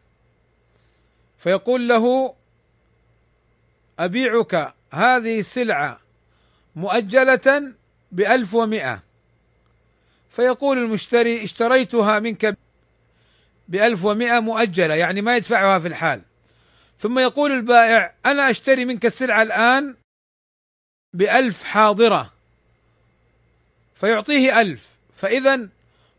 [1.39, 2.33] فيقول له
[3.99, 5.99] أبيعك هذه السلعة
[6.75, 7.73] مؤجلة
[8.11, 8.99] بألف ومائة.
[10.31, 12.57] فيقول المشتري اشتريتها منك
[13.67, 16.21] بألف ومائة مؤجلة يعني ما يدفعها في الحال.
[16.99, 19.95] ثم يقول البائع أنا أشتري منك السلعة الآن
[21.13, 22.33] بألف حاضرة
[23.95, 24.87] فيعطيه ألف.
[25.15, 25.67] فإذا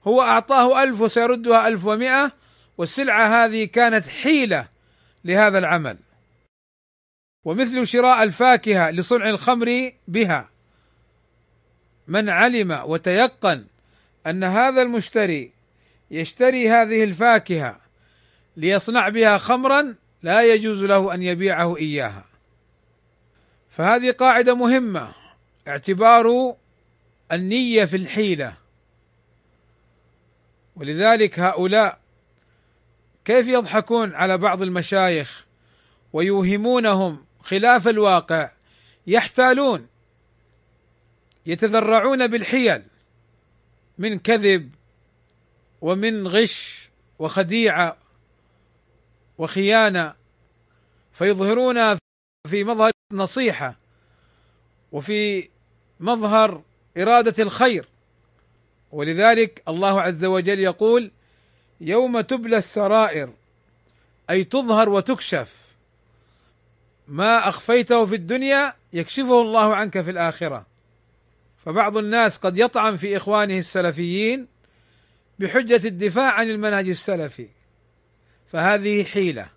[0.07, 2.33] هو أعطاه ألف وسيردها ألف ومئة
[2.79, 4.69] والسلعة هذه كانت حيلة
[5.25, 5.97] لهذا العمل.
[7.45, 10.49] ومثل شراء الفاكهة لصنع الخمر بها.
[12.09, 13.65] من علم وتيقن
[14.27, 15.54] أن هذا المشتري
[16.11, 17.81] يشتري هذه الفاكهة
[18.57, 22.25] ليصنع بها خمرا لا يجوز له أن يبيعه إياها.
[23.71, 25.13] فهذه قاعدة مهمة
[25.69, 26.57] اعتبار
[27.33, 28.55] النية في الحيلة.
[30.77, 31.99] ولذلك هؤلاء
[33.25, 35.45] كيف يضحكون على بعض المشايخ
[36.13, 38.51] ويوهمونهم خلاف الواقع؟
[39.07, 39.87] يحتالون
[41.47, 42.83] يتذرعون بالحيل
[43.99, 44.71] من كذب
[45.85, 47.97] ومن غش وخديعه
[49.39, 50.15] وخيانة
[51.13, 51.99] فيظهرون
[52.47, 53.77] في مظهر نصيحه
[54.93, 55.49] وفي
[56.01, 56.63] مظهر
[56.97, 57.89] إرادة الخير.
[58.93, 61.11] ولذلك الله عز وجل يقول
[61.81, 63.33] يوم تبلى السرائر
[64.31, 65.75] أي تظهر وتكشف
[67.09, 70.67] ما أخفيته في الدنيا يكشفه الله عنك في الآخرة.
[71.65, 74.54] فبعض الناس قد يطعن في إخوانه السلفيين
[75.39, 77.49] بحجة الدفاع عن المنهج السلفي.
[78.47, 79.49] فهذه حيلة.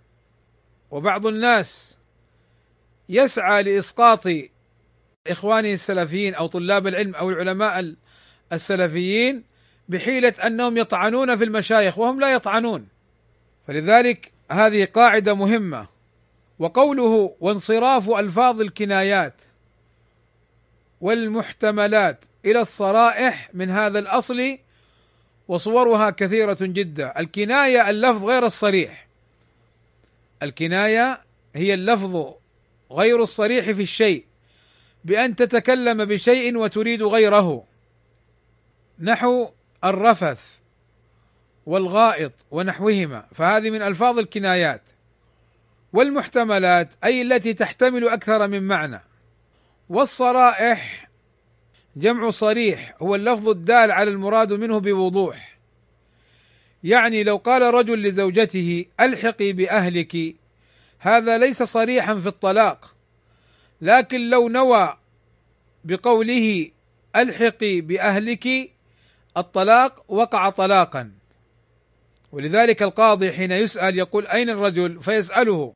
[0.90, 1.98] وبعض الناس
[3.08, 4.26] يسعى لإسقاط
[5.26, 7.94] اخوانه السلفيين أو طلاب العلم أو العلماء
[8.52, 9.44] السلفيين
[9.88, 12.88] بحيلة أنهم يطعنون في المشايخ وهم لا يطعنون.
[13.66, 15.98] فلذلك هذه قاعدة مهمة.
[16.58, 19.34] وقوله وانصراف ألفاظ الكنايات
[21.00, 24.58] والمحتملات إلى الصرائح من هذا الأصل
[25.48, 27.20] وصورها كثيرة جدا.
[27.20, 29.06] الكناية اللفظ غير الصريح.
[30.42, 31.20] الكناية
[31.54, 32.32] هي اللفظ
[32.92, 34.24] غير الصريح في الشيء
[35.04, 37.64] بأن تتكلم بشيء وتريد غيره.
[39.00, 39.48] نحو
[39.84, 40.56] الرفث
[41.66, 43.26] والغائط ونحوهما.
[43.34, 44.82] فهذه من ألفاظ الكنايات.
[45.92, 49.00] والمحتملات أي التي تحتمل أكثر من معنى.
[49.88, 51.07] والصرائح
[51.98, 55.58] جمع صريح هو اللفظ الدال على المراد منه بوضوح.
[56.84, 60.34] يعني لو قال رجل لزوجته ألحقي بأهلك
[60.98, 62.94] هذا ليس صريحا في الطلاق.
[63.80, 64.96] لكن لو نوى
[65.84, 66.70] بقوله
[67.16, 68.70] ألحقي بأهلك
[69.36, 71.12] الطلاق وقع طلاقا.
[72.32, 75.72] ولذلك القاضي حين يسأل يقول أين الرجل؟ فيسأله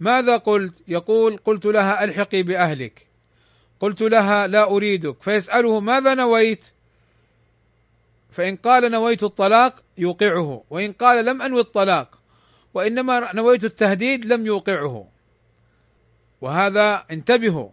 [0.00, 3.11] ماذا قلت؟ يقول قلت لها ألحقي بأهلك.
[3.82, 5.22] قلت لها لا أريدك.
[5.22, 6.64] فيسأله ماذا نويت؟
[8.30, 12.18] فإن قال نويت الطلاق يوقعه وإن قال لم أنوي الطلاق
[12.74, 15.08] وإنما نويت التهديد لم يوقعه.
[16.40, 17.68] وهذا انتبهوا.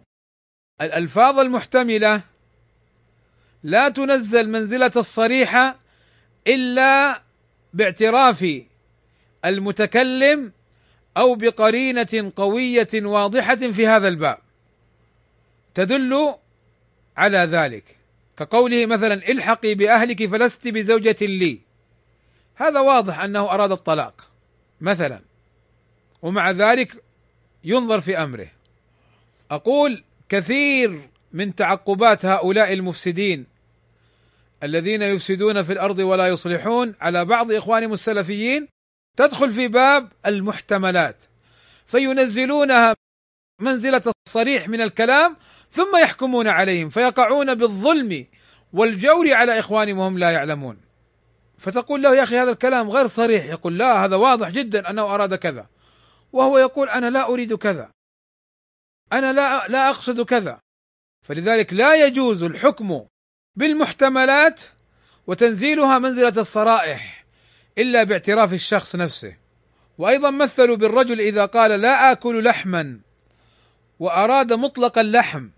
[0.80, 2.20] الألفاظ المحتملة
[3.62, 5.76] لا تنزل منزلة الصريحه
[6.46, 7.22] إلا
[7.74, 8.62] باعتراف
[9.44, 10.52] المتكلم
[11.16, 14.49] أو بقرينة قوية واضحة في هذا الباب.
[15.80, 16.34] تدل
[17.16, 17.96] على ذلك.
[18.36, 21.58] كقوله مثلا الحقي بأهلك فلست بزوجة لي.
[22.54, 24.30] هذا واضح أنه أراد الطلاق.
[24.80, 25.20] مثلا
[26.22, 27.04] ومع ذلك
[27.64, 28.48] ينظر في أمره.
[29.50, 31.00] أقول كثير
[31.32, 33.46] من تعقبات هؤلاء المفسدين
[34.62, 38.68] الذين يفسدون في الأرض ولا يصلحون على بعض إخوانهم السلفيين
[39.16, 41.16] تدخل في باب المحتملات
[41.86, 42.94] فينزلونها
[43.60, 45.36] منزلة الصريح من الكلام
[45.70, 48.26] ثم يحكمون عليهم فيقعون بالظلم
[48.72, 50.80] والجور على إخوانهم وهم لا يعلمون.
[51.58, 55.34] فتقول له يا أخي هذا الكلام غير صريح يقول لا هذا واضح جدا أنه أراد
[55.34, 55.66] كذا.
[56.32, 57.90] وهو يقول أنا لا أريد كذا.
[59.12, 60.60] أنا لا لا أقصد كذا.
[61.26, 63.06] فلذلك لا يجوز الحكم
[63.56, 64.60] بالمحتملات
[65.26, 67.24] وتنزيلها منزلة الصرائح
[67.78, 69.36] إلا باعتراف الشخص نفسه.
[69.98, 73.00] وأيضا مثلوا بالرجل إذا قال لا آكل لحما
[73.98, 75.48] وأراد مطلق اللحم.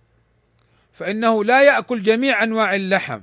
[0.93, 3.21] فإنه لا يأكل جميع أنواع اللحم.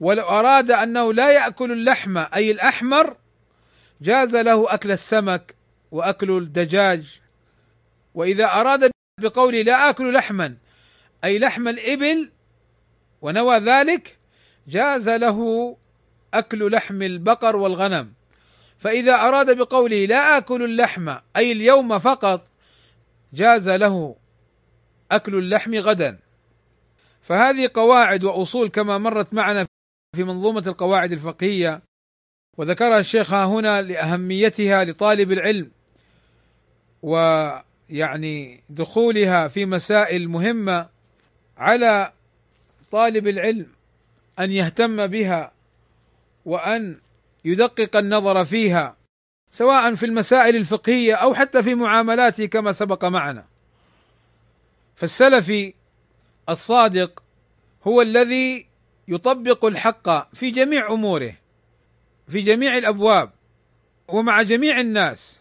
[0.00, 3.16] ولو أراد أنه لا يأكل اللحم أي الأحمر
[4.00, 5.54] جاز له أكل السمك
[5.90, 7.20] وأكل الدجاج.
[8.14, 10.56] وإذا أراد بقوله لا آكل لحما
[11.24, 12.30] أي لحم الإبل
[13.22, 14.18] ونوى ذلك
[14.68, 15.76] جاز له
[16.34, 18.12] أكل لحم البقر والغنم.
[18.78, 22.46] فإذا أراد بقوله لا آكل اللحم أي اليوم فقط
[23.32, 24.16] جاز له
[25.10, 26.18] أكل اللحم غدا.
[27.22, 29.66] فهذه قواعد وأصول كما مرت معنا
[30.16, 31.82] في منظومة القواعد الفقهية
[32.58, 35.70] وذكرها الشيخ ها هنا لأهميتها لطالب العلم
[37.02, 40.88] ويعني دخولها في مسائل مهمة
[41.58, 42.12] على
[42.92, 43.66] طالب العلم
[44.38, 45.52] أن يهتم بها
[46.44, 46.96] وأن
[47.44, 48.96] يدقق النظر فيها
[49.50, 53.44] سواء في المسائل الفقهية أو حتى في معاملاته كما سبق معنا.
[54.96, 55.74] فالسلفي
[56.50, 57.22] الصادق
[57.86, 58.66] هو الذي
[59.08, 61.34] يطبق الحق في جميع أموره
[62.28, 63.30] في جميع الأبواب
[64.08, 65.40] ومع جميع الناس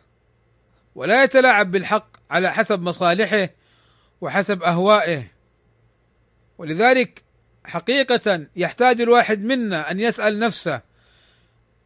[0.95, 3.49] ولا يتلاعب بالحق على حسب مصالحه
[4.21, 5.27] وحسب أهوائه
[6.57, 7.23] ولذلك
[7.65, 10.81] حقيقة يحتاج الواحد منا أن يسأل نفسه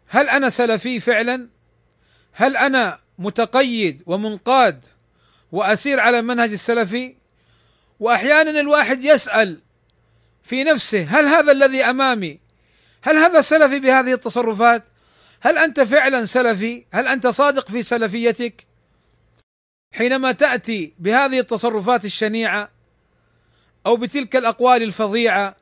[0.08, 1.48] هل أنا سلفي فعلا؟
[2.32, 4.86] هل أنا متقيد ومنقاد
[5.52, 7.16] وأسير على منهج السلفي؟
[8.04, 9.60] واحيانا الواحد يسأل
[10.44, 12.40] في نفسه هل هذا الذي أمامي
[13.02, 14.84] هل هذا سلفي بهذه التصرفات؟
[15.42, 18.68] هل أنت فعلا سلفي؟ هل أنت صادق في سلفيتك؟
[19.94, 22.70] حينما تأتي بهذه التصرفات الشنيعة
[23.86, 25.56] أو بتلك الأقوال الفظيعة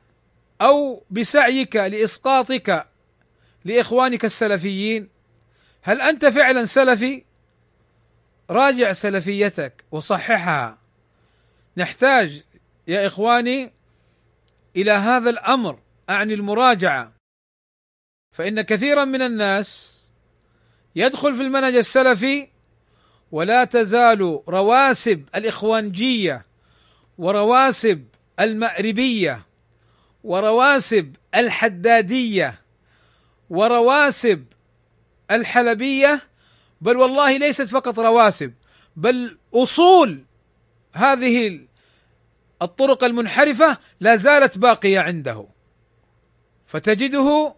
[0.60, 2.86] أو بسعيك لإسقاطك
[3.64, 5.08] لإخوانك السلفيين
[5.82, 7.24] هل أنت فعلا سلفي
[8.50, 10.81] راجع سلفيتك وصححها
[11.76, 12.42] نحتاج
[12.88, 13.72] يا إخواني
[14.76, 15.78] إلى هذا الأمر
[16.10, 17.12] أعني المراجعة.
[18.32, 19.98] فإن كثيرا من الناس
[20.96, 22.48] يدخل في المنهج السلفي
[23.32, 26.46] ولا تزال رواسب الإخوانجية
[27.18, 28.04] ورواسب
[28.40, 29.46] المأربية
[30.24, 32.60] ورواسب الحدادية
[33.50, 34.44] ورواسب
[35.30, 36.20] الحلبية
[36.80, 38.52] بل والله ليست فقط رواسب
[38.96, 40.24] بل أصول
[40.92, 41.60] هذه
[42.62, 45.46] الطرق المنحرفة لا زالت باقية عنده.
[46.66, 47.54] فتجده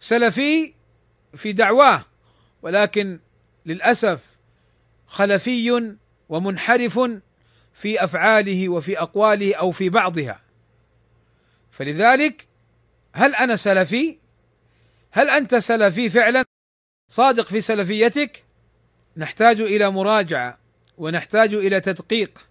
[0.00, 0.74] سلفي
[1.34, 2.04] في دعواه
[2.62, 3.20] ولكن
[3.66, 4.20] للأسف
[5.06, 5.96] خلفي
[6.28, 7.00] ومنحرف
[7.72, 10.40] في أفعاله وفي أقواله أو في بعضها.
[11.70, 12.46] فلذلك
[13.12, 14.18] هل أنا سلفي؟
[15.10, 16.44] هل أنت سلفي فعلا؟
[17.08, 18.44] صادق في سلفيتك؟
[19.16, 20.58] نحتاج إلى مراجعة
[20.98, 22.46] ونحتاج إلى تدقيق.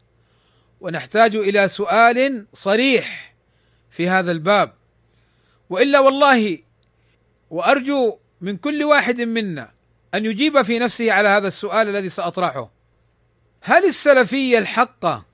[0.86, 3.36] ونحتاج إلى سؤال صريح
[3.90, 4.74] في هذا الباب.
[5.70, 6.60] وإلا والله
[7.50, 9.72] وأرجو من كل واحد منا
[10.14, 12.72] أن يجيب في نفسه على هذا السؤال الذي سأطرحه.
[13.62, 15.26] هل السلفيه الحقه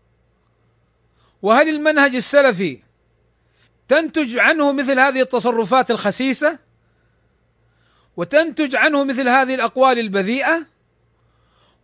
[1.41, 2.79] وهل المنهج السلفي
[3.87, 6.59] تنتج عنه مثل هذه التصرفات الخسيسة؟
[8.17, 10.70] وتنتج عنه مثل هذه الأقوال البذيئة؟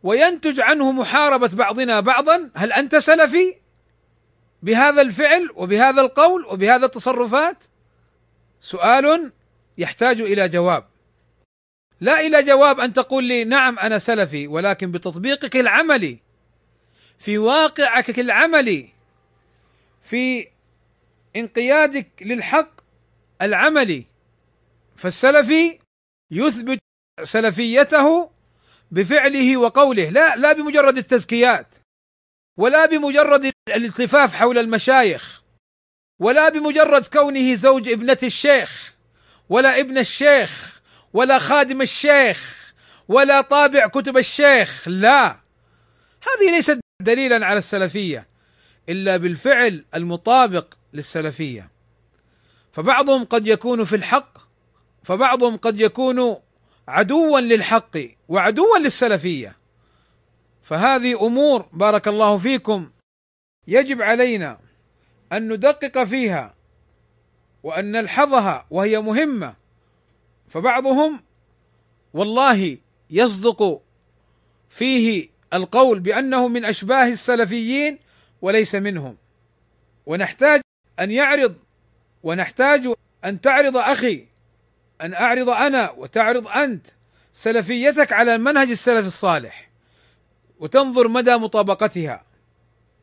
[0.07, 2.49] وينتج عنه محاربة بعضنا بعضا.
[2.55, 3.55] هل أنت سلفي
[4.63, 7.63] بهذا الفعل وبهذا القول وبهذا التصرفات؟
[8.59, 9.31] سؤال
[9.77, 10.87] يحتاج إلى جواب.
[12.01, 16.17] لا إلى جواب أن تقول لي نعم أنا سلفي ولكن بتطبيقك العملي
[17.17, 18.89] في واقعك العملي
[20.03, 20.47] في
[21.35, 22.69] انقيادك للحق
[23.41, 24.05] العملي
[24.95, 25.79] فالسلفي
[26.31, 26.79] يثبت
[27.23, 28.36] سلفيته
[28.91, 30.09] بفعله وقوله.
[30.09, 31.67] لا لا بمجرد التزكيات
[32.57, 35.41] ولا بمجرد الالتفاف حول المشايخ
[36.19, 38.93] ولا بمجرد كونه زوج ابنة الشيخ
[39.49, 40.81] ولا ابن الشيخ
[41.13, 42.73] ولا خادم الشيخ
[43.07, 44.87] ولا طابع كتب الشيخ.
[44.87, 45.39] لا.
[46.23, 48.27] هذه ليست دليلا على السلفية
[48.89, 51.71] إلا بالفعل المطابق للسلفية.
[52.73, 54.37] فبعضهم قد يكون في الحق
[55.03, 56.37] فبعضهم قد يكون
[56.87, 57.97] عدوا للحق
[58.29, 59.55] وعدوا للسلفية.
[60.63, 62.91] فهذه أمور بارك الله فيكم
[63.67, 64.59] يجب علينا
[65.31, 66.55] أن ندقق فيها
[67.63, 69.53] وأن نلحظها وهي مهمة.
[70.49, 71.23] فبعضهم
[72.13, 72.77] والله
[73.09, 73.81] يصدق
[74.69, 77.99] فيه القول بأنه من أشباه السلفيين
[78.41, 79.17] وليس منهم.
[80.05, 80.61] ونحتاج
[80.99, 81.55] أن يعرض
[82.23, 82.93] ونحتاج
[83.25, 84.26] أن تعرض أخي
[85.01, 86.87] أن أعرض أنا وتعرض أنت
[87.33, 89.69] سلفيتك على منهج السلف الصالح
[90.59, 92.23] وتنظر مدى مطابقتها.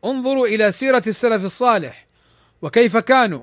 [0.05, 2.07] انظروا إلى سيرة السلف الصالح
[2.63, 3.43] وكيف كانوا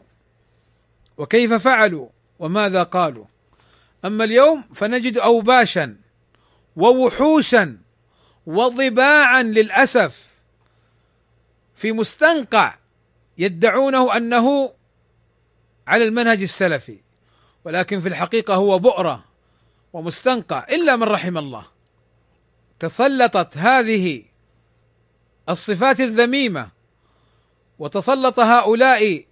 [1.18, 3.26] وكيف فعلوا وماذا قالوا.
[4.06, 5.96] أما اليوم فنجد اوباشا
[6.76, 7.78] ووحوشا
[8.46, 10.28] وضباعا للأسف
[11.76, 12.76] في مستنقع
[13.38, 14.74] يدعونه أنه
[15.88, 17.00] على المنهج السلفي.
[17.66, 19.24] ولكن في الحقيقة هو بؤرة
[19.94, 21.66] ومستنقع إلا من رحم الله.
[22.80, 24.24] تسلطت هذه
[25.50, 26.70] الصفات الذميمة
[27.80, 29.26] وتسلط هؤلاء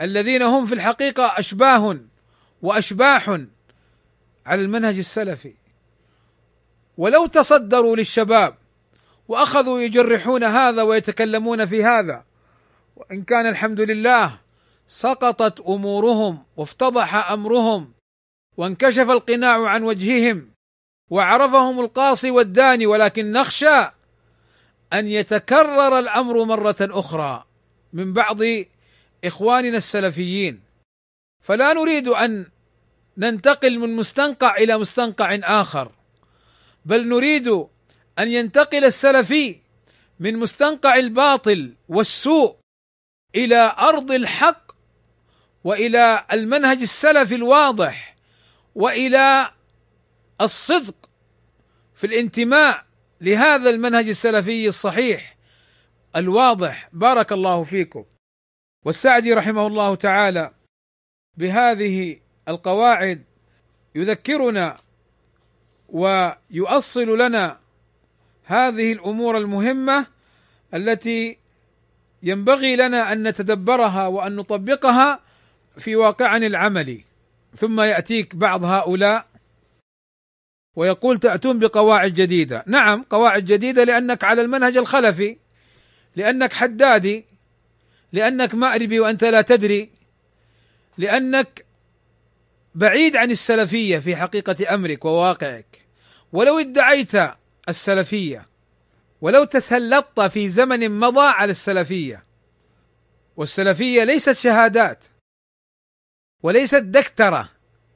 [0.00, 1.98] الذين هم في الحقيقة أشباه
[2.62, 3.28] وأشباح
[4.46, 5.54] على المنهج السلفي.
[6.96, 8.54] ولو تصدروا للشباب
[9.28, 12.24] وأخذوا يجرحون هذا ويتكلمون في هذا
[12.96, 14.38] وإن كان الحمد لله
[14.90, 17.92] سقطت أمورهم وافتضح أمرهم
[18.56, 20.50] وانكشف القناع عن وجههم
[21.10, 23.90] وعرفهم القاصي والداني ولكن نخشى
[24.92, 27.44] أن يتكرر الأمر مرة أخرى
[27.92, 28.38] من بعض
[29.24, 30.60] إخواننا السلفيين.
[31.44, 32.46] فلا نريد أن
[33.16, 35.92] ننتقل من مستنقع إلى مستنقع آخر
[36.84, 37.48] بل نريد
[38.18, 39.56] أن ينتقل السلفي
[40.20, 42.56] من مستنقع الباطل والسوء
[43.34, 44.69] إلى أرض الحق
[45.64, 48.16] وإلى المنهج السلفي الواضح
[48.74, 49.50] وإلى
[50.40, 50.94] الصدق
[51.94, 52.84] في الانتماء
[53.20, 55.36] لهذا المنهج السلفي الصحيح
[56.16, 56.88] الواضح.
[56.92, 58.04] بارك الله فيكم.
[58.84, 60.50] والسعدي رحمه الله تعالى
[61.36, 62.16] بهذه
[62.48, 63.24] القواعد
[63.94, 64.76] يذكرنا
[65.88, 67.58] ويؤصل لنا
[68.44, 70.06] هذه الأمور المهمة
[70.74, 71.38] التي
[72.22, 75.20] ينبغي لنا أن نتدبرها وأن نطبقها
[75.78, 77.04] في واقعنا العملي
[77.56, 79.26] ثم يأتيك بعض هؤلاء
[80.76, 85.36] ويقول تأتون بقواعد جديدة، نعم قواعد جديدة لأنك على المنهج الخلفي
[86.16, 87.24] لأنك حدادي
[88.12, 89.90] لأنك مأربي وأنت لا تدري
[90.98, 91.64] لأنك
[92.74, 95.80] بعيد عن السلفية في حقيقة أمرك وواقعك.
[96.32, 97.12] ولو ادعيت
[97.68, 98.46] السلفية
[99.20, 102.24] ولو تسلطت في زمن مضى على السلفية
[103.36, 104.98] والسلفية ليست شهادات
[106.42, 107.48] وليست دكترة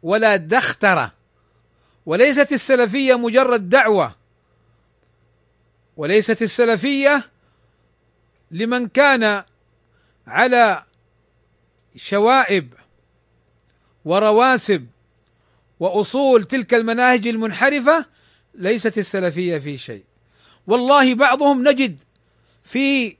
[0.02, 1.12] ولا دخترة
[2.06, 4.14] وليست السلفية مجرد دعوة
[5.96, 7.30] وليست السلفية
[8.50, 9.44] لمن كان
[10.26, 10.84] على
[11.96, 12.74] شوائب
[14.04, 14.86] ورواسب
[15.80, 18.06] وأصول تلك المناهج المنحرفة
[18.54, 20.04] ليست السلفية في شيء.
[20.66, 21.98] والله بعضهم نجد
[22.64, 23.16] في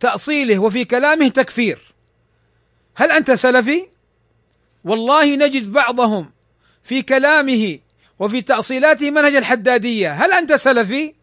[0.00, 1.94] تأصيله وفي كلامه تكفير.
[2.94, 3.91] هل أنت سلفي؟
[4.84, 6.32] والله نجد بعضهم
[6.82, 7.78] في كلامه
[8.18, 10.12] وفي تأصيلاته منهج الحدادية.
[10.12, 11.14] هل أنت سلفي؟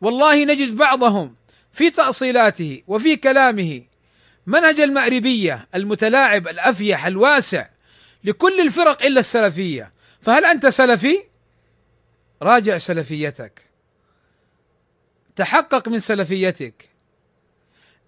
[0.00, 1.36] والله نجد بعضهم
[1.72, 3.82] في تأصيلاته وفي كلامه
[4.46, 7.68] منهج المأربية المتلاعب الأفيح الواسع
[8.24, 9.92] لكل الفرق إلا السلفية.
[10.20, 11.22] فهل أنت سلفي؟
[12.42, 13.62] راجع سلفيتك.
[15.36, 16.88] تحقق من سلفيتك.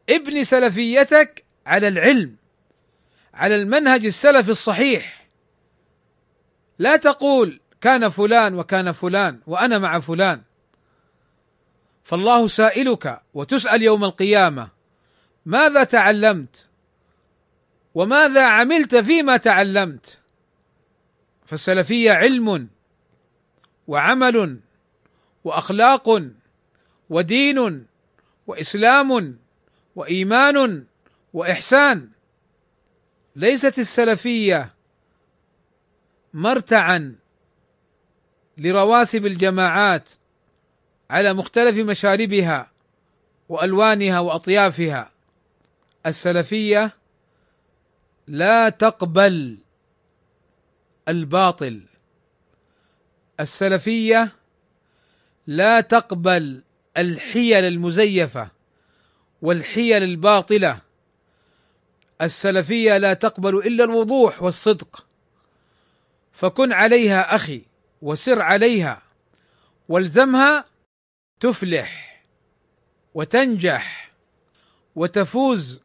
[0.09, 2.37] ابني سلفيتك على العلم.
[3.35, 5.27] على المنهج السلفي الصحيح.
[6.79, 10.43] لا تقول كان فلان وكان فلان وأنا مع فلان.
[12.05, 14.69] فالله سائلك وتسأل يوم القيامة
[15.47, 16.67] ماذا تعلمت؟
[17.95, 20.19] وماذا عملت فيما تعلمت؟
[21.47, 22.69] فالسلفية علم
[23.87, 24.61] وعمل
[25.45, 26.23] وأخلاق
[27.11, 27.87] ودين
[28.47, 29.39] وإسلام
[29.97, 30.85] وإيمان
[31.33, 32.14] وإحسان.
[33.37, 34.75] ليست السلفية
[36.35, 37.17] مرتعا
[38.59, 40.09] لرواسب الجماعات
[41.11, 42.71] على مختلف مشاربها
[43.49, 45.11] وألوانها وأطيافها.
[46.07, 46.97] السلفية
[48.27, 49.59] لا تقبل
[51.09, 51.83] الباطل.
[53.41, 54.33] السلفية
[55.47, 56.63] لا تقبل
[56.97, 58.49] الحيل المزيفة
[59.43, 60.84] والحيل الباطلة.
[62.25, 65.07] السلفية لا تقبل إلا الوضوح والصدق.
[66.33, 67.63] فكن عليها أخي
[68.03, 69.03] وسر عليها
[69.89, 70.65] والزمها
[71.41, 72.23] تفلح
[73.15, 74.11] وتنجح
[74.97, 75.81] وتفوز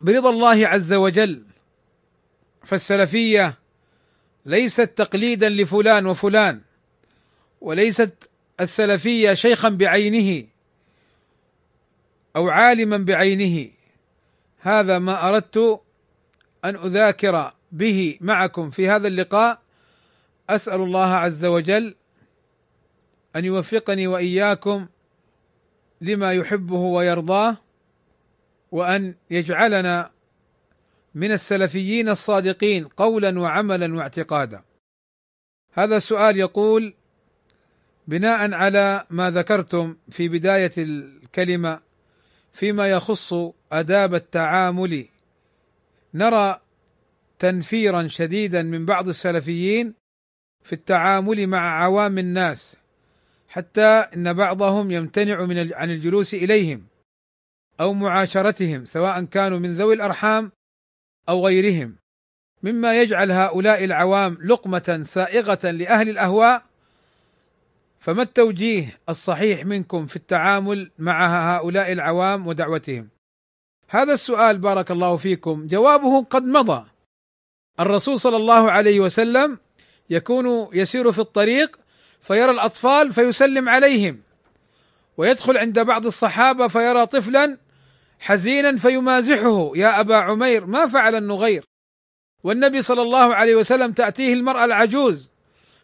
[0.00, 1.42] برضا الله عز وجل.
[2.64, 3.58] فالسلفية
[4.46, 6.60] ليست تقليدا لفلان وفلان
[7.60, 8.30] وليست
[8.60, 10.46] السلفية شيخا بعينه
[12.36, 13.79] أو عالما بعينه.
[14.60, 15.80] هذا ما أردت
[16.64, 19.60] أن أذاكر به معكم في هذا اللقاء
[20.50, 21.94] أسأل الله عز وجل
[23.36, 24.86] أن يوفقني وإياكم
[26.00, 27.56] لما يحبه ويرضاه
[28.70, 30.10] وأن يجعلنا
[31.14, 34.62] من السلفيين الصادقين قولا وعملا واعتقادا.
[35.72, 36.94] هذا السؤال يقول
[38.08, 41.80] بناء على ما ذكرتم في بداية الكلمة
[42.52, 43.34] فيما يخص
[43.72, 45.04] أداب التعامل.
[46.14, 46.60] نرى
[47.38, 49.94] تنفيرا شديدا من بعض السلفيين
[50.62, 52.76] في التعامل مع عوام الناس
[53.48, 56.86] حتى إن بعضهم يمتنع من عن الجلوس إليهم
[57.80, 60.52] أو معاشرتهم سواء كانوا من ذوي الأرحام
[61.28, 61.96] أو غيرهم.
[62.62, 66.69] مما يجعل هؤلاء العوام لقمة سائغة لأهل الأهواء
[68.00, 71.26] فما التوجيه الصحيح منكم في التعامل مع
[71.56, 73.08] هؤلاء العوام ودعوتهم؟
[73.88, 76.86] هذا السؤال بارك الله فيكم جوابه قد مضى.
[77.80, 79.58] الرسول صلى الله عليه وسلم
[80.10, 81.80] يكون يسير في الطريق
[82.20, 84.20] فيرى الأطفال فيسلم عليهم
[85.16, 87.58] ويدخل عند بعض الصحابة فيرى طفلا
[88.20, 91.64] حزينا فيمازحه يا أبا عمير ما فعل النغير؟
[92.44, 95.30] والنبي صلى الله عليه وسلم تأتيه المرأة العجوز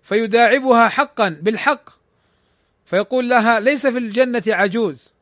[0.03, 1.96] فيداعبها حقا بالحق
[2.87, 5.13] فيقول لها ليس في الجنة عجوز.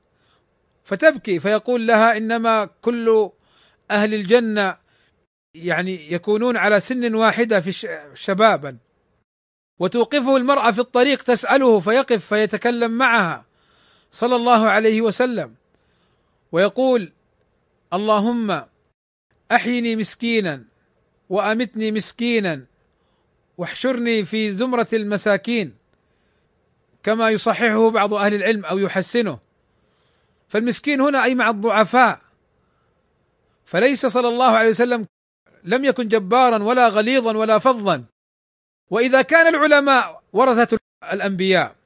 [0.85, 3.31] فتبكي فيقول لها إنما كل
[3.91, 4.77] أهل الجنة
[5.55, 7.73] يعني يكونون على سن واحدة في
[8.15, 8.77] شبابا.
[9.81, 13.45] وتوقفه المرأة في الطريق تسأله فيقف فيتكلم معها
[14.11, 15.55] صلى الله عليه وسلم.
[16.53, 17.13] ويقول
[17.93, 18.63] اللهم
[19.53, 20.65] أحيني مسكينا
[21.31, 22.65] وأمتني مسكينا
[23.59, 25.84] واحشرني في زمرة المساكين.
[27.05, 29.39] كما يصححه بعض أهل العلم أو يحسنه.
[30.49, 32.21] فالمسكين هنا أي مع الضعفاء.
[33.65, 35.07] فليس صلى الله عليه وسلم
[35.65, 38.05] لم يكن جبارا ولا غليظا ولا فظا.
[38.91, 40.79] وإذا كان العلماء ورثة
[41.13, 41.77] الأنبياء.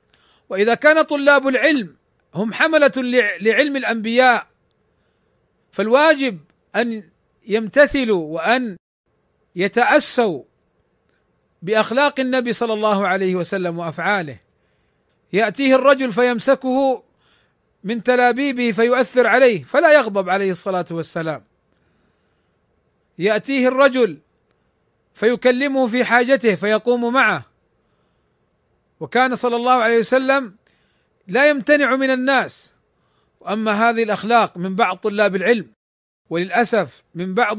[0.48, 1.96] وإذا كان طلاب العلم
[2.34, 2.92] هم حملة
[3.40, 4.46] لعلم الأنبياء.
[5.72, 6.38] فالواجب
[6.76, 7.10] أن
[7.46, 8.76] يمتثلوا وأن
[9.56, 10.42] يتأسوا
[11.62, 14.47] بأخلاق النبي صلى الله عليه وسلم وأفعاله.
[15.32, 17.02] يأتيه الرجل فيمسكه
[17.84, 21.44] من تلابيبه فيؤثر عليه فلا يغضب عليه الصلاة والسلام.
[23.18, 24.18] يأتيه الرجل
[25.14, 27.44] فيكلمه في حاجته فيقوم معه.
[29.00, 30.56] وكان صلى الله عليه وسلم
[31.26, 32.74] لا يمتنع من الناس.
[33.40, 35.70] وأما هذه الأخلاق من بعض طلاب العلم
[36.30, 37.58] وللأسف من بعض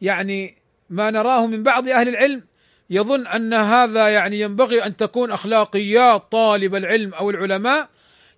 [0.00, 0.56] يعني
[0.90, 2.42] ما نراه من بعض أهل العلم
[2.90, 7.88] يظن أن هذا يعني ينبغي أن تكون أخلاقيات طالب العلم أو العلماء.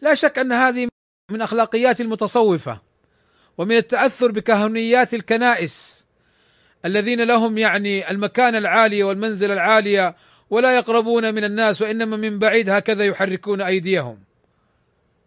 [0.01, 0.89] لا شك أن هذه
[1.31, 2.81] من أخلاقيات المتصوفة
[3.59, 6.07] ومن التأثر بكهنيات الكنائس
[6.85, 10.17] الذين لهم يعني المكانه العالية والمنزلة العالية
[10.51, 14.19] ولا يقربون من الناس وإنما من بعيد هكذا يحركون أيديهم.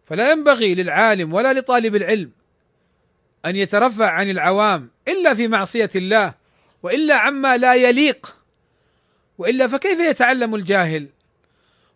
[0.05, 2.32] فلا ينبغي للعالم ولا لطالب العلم
[3.45, 6.34] أن يترفع عن العوام إلا في معصية الله
[6.84, 8.38] وإلا عما لا يليق
[9.38, 11.09] وإلا فكيف يتعلم الجاهل؟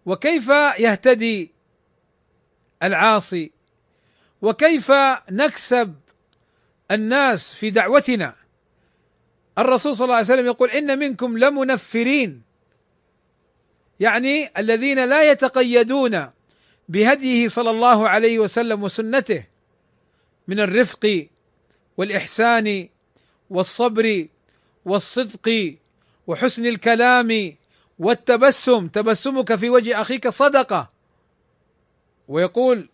[0.06, 1.52] وكيف يهتدي
[2.84, 3.52] العاصي؟
[4.42, 4.92] وكيف
[5.32, 5.96] نكسب
[6.92, 8.36] الناس في دعوتنا؟
[9.58, 12.42] الرسول صلى الله عليه وسلم يقول إن منكم لمنفرين.
[14.00, 16.30] يعني الذين لا يتقيدون
[16.90, 19.44] بهديه صلى الله عليه وسلم وسنته
[20.48, 21.28] من الرفق
[21.98, 22.90] والإحسان
[23.50, 24.28] والصبر
[24.86, 25.76] والصدق
[26.28, 27.56] وحسن الكلام
[28.00, 30.90] والتبسم تبسمك في وجه أخيك صدقة.
[32.28, 32.90] ويقول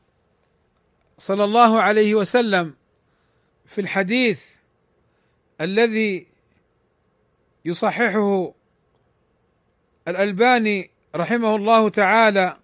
[1.17, 2.73] صلى الله عليه وسلم
[3.65, 4.45] في الحديث
[5.61, 6.27] الذي
[7.65, 8.53] يصححه
[10.07, 12.57] الألباني رحمه الله تعالى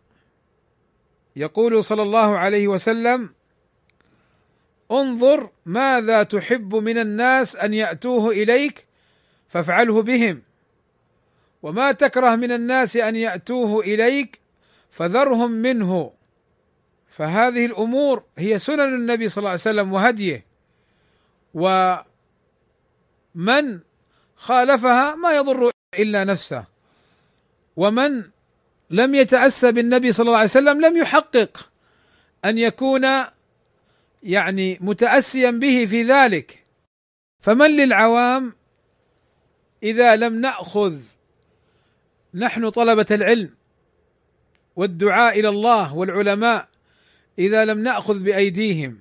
[1.35, 3.29] يقول صلى الله عليه وسلم
[4.91, 8.85] انظر ماذا تحب من الناس أن يأتوه إليك
[9.49, 10.41] فافعله بهم.
[11.67, 14.39] وما تكره من الناس أن يأتوه إليك
[14.91, 16.13] فذرهم منه.
[17.09, 20.45] فهذه الأمور هي سنن النبي صلى الله عليه وسلم وهديه.
[21.53, 22.03] ومن
[24.35, 26.65] خالفها ما يضر إلا نفسه.
[27.75, 28.23] ومن
[28.89, 31.69] لم يتاسى بالنبي صلى الله عليه وسلم لم يحقق
[32.45, 33.07] أن يكون
[34.23, 36.63] يعني متأسيا به في ذلك.
[37.39, 38.53] فمن للعوام
[39.83, 40.99] إذا لم نأخذ
[42.33, 43.49] نحن طلبة العلم
[44.75, 46.67] والدعاء إلى الله والعلماء
[47.39, 48.99] إذا لم نأخذ بأيديهم.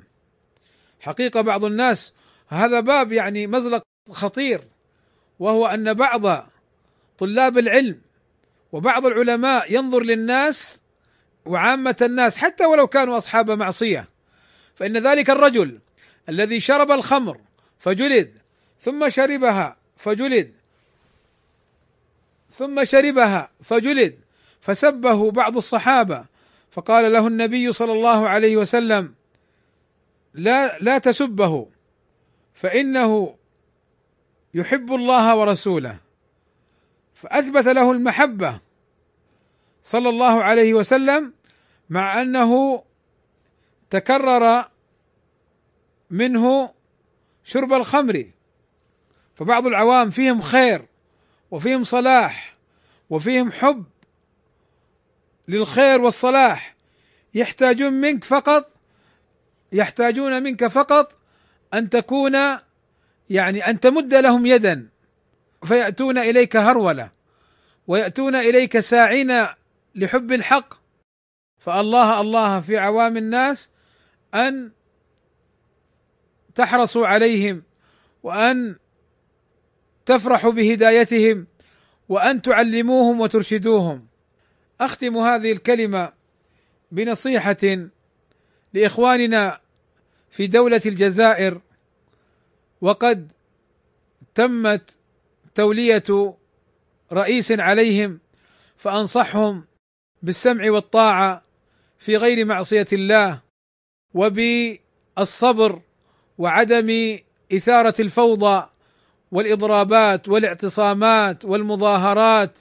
[1.00, 2.12] حقيقة بعض الناس
[2.48, 4.64] هذا باب يعني مزلق خطير
[5.38, 6.46] وهو أن بعض
[7.18, 8.00] طلاب العلم
[8.72, 10.82] وبعض العلماء ينظر للناس
[11.44, 14.08] وعامة الناس حتى ولو كانوا أصحاب معصية.
[14.74, 15.78] فإن ذلك الرجل
[16.28, 17.40] الذي شرب الخمر
[17.78, 18.38] فجلد
[18.80, 20.55] ثم شربها فجلد
[22.56, 24.18] ثم شربها فجلد
[24.60, 26.24] فسبه بعض الصحابة
[26.70, 29.14] فقال له النبي صلى الله عليه وسلم
[30.34, 31.68] لا لا تسبه
[32.54, 33.36] فإنه
[34.54, 35.98] يحب الله ورسوله.
[37.14, 38.60] فأثبت له المحبة
[39.82, 41.32] صلى الله عليه وسلم
[41.90, 42.82] مع أنه
[43.90, 44.68] تكرر
[46.10, 46.70] منه
[47.44, 48.24] شرب الخمر
[49.34, 50.86] فبعض العوام فيهم خير.
[51.56, 52.54] وفيهم صلاح
[53.10, 53.84] وفيهم حب
[55.48, 56.76] للخير والصلاح.
[57.34, 58.70] يحتاجون منك فقط
[59.72, 61.12] يحتاجون منك فقط
[61.74, 62.36] أن تكون
[63.30, 64.88] يعني أن تمد لهم يدا.
[65.64, 67.10] فيأتون إليك هرولة
[67.86, 69.46] ويأتون إليك ساعين
[69.94, 70.74] لحب الحق.
[71.58, 73.70] فالله الله في عوام الناس
[74.34, 74.70] أن
[76.54, 77.62] تحرصوا عليهم
[78.22, 78.76] وأن
[80.06, 81.46] تفرحوا بهدايتهم
[82.08, 84.06] وأن تعلموهم وترشدوهم.
[84.80, 86.12] أختم هذه الكلمة
[86.92, 87.88] بنصيحة
[88.74, 89.60] لإخواننا
[90.30, 91.60] في دولة الجزائر
[92.80, 93.32] وقد
[94.34, 94.96] تمت
[95.54, 96.36] تولية
[97.12, 98.20] رئيس عليهم
[98.76, 99.64] فأنصحهم
[100.22, 101.42] بالسمع والطاعة
[101.98, 103.40] في غير معصية الله
[104.14, 105.80] وبالصبر
[106.38, 107.18] وعدم
[107.52, 108.68] إثارة الفوضى
[109.32, 112.58] والإضرابات والاعتصامات والمظاهرات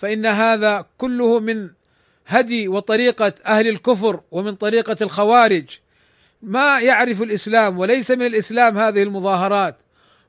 [0.00, 1.70] فإن هذا كله من
[2.26, 5.78] هدي وطريقة أهل الكفر ومن طريقة الخوارج.
[6.42, 9.76] ما يعرف الإسلام وليس من الإسلام هذه المظاهرات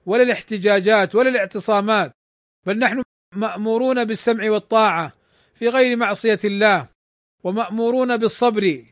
[0.05, 2.11] ولا الاحتجاجات ولا الاعتصامات
[2.65, 3.03] بل نحن
[3.35, 5.13] مأمورون بالسمع والطاعة
[5.55, 6.87] في غير معصية الله
[7.43, 8.83] ومأمورون بالصبر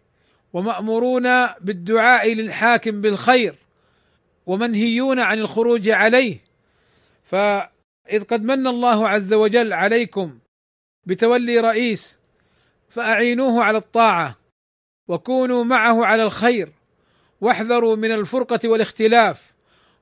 [0.53, 3.55] ومأمورون بالدعاء للحاكم بالخير
[4.45, 6.46] ومنهيون عن الخروج عليه.
[7.27, 10.39] فإذ قد من الله عز وجل عليكم
[11.05, 12.19] بتولي رئيس
[12.89, 14.37] فأعينوه على الطاعة
[15.07, 16.69] وكونوا معه على الخير
[17.41, 19.53] واحذروا من الفرقة والاختلاف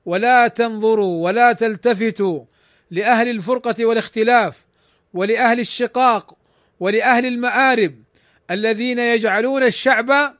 [0.05, 2.45] ولا تنظروا ولا تلتفتوا
[2.91, 4.65] لأهل الفرقة والاختلاف
[5.13, 6.37] ولأهل الشقاق
[6.79, 8.03] ولأهل المآرب
[8.51, 10.35] الذين يجعلون الشعب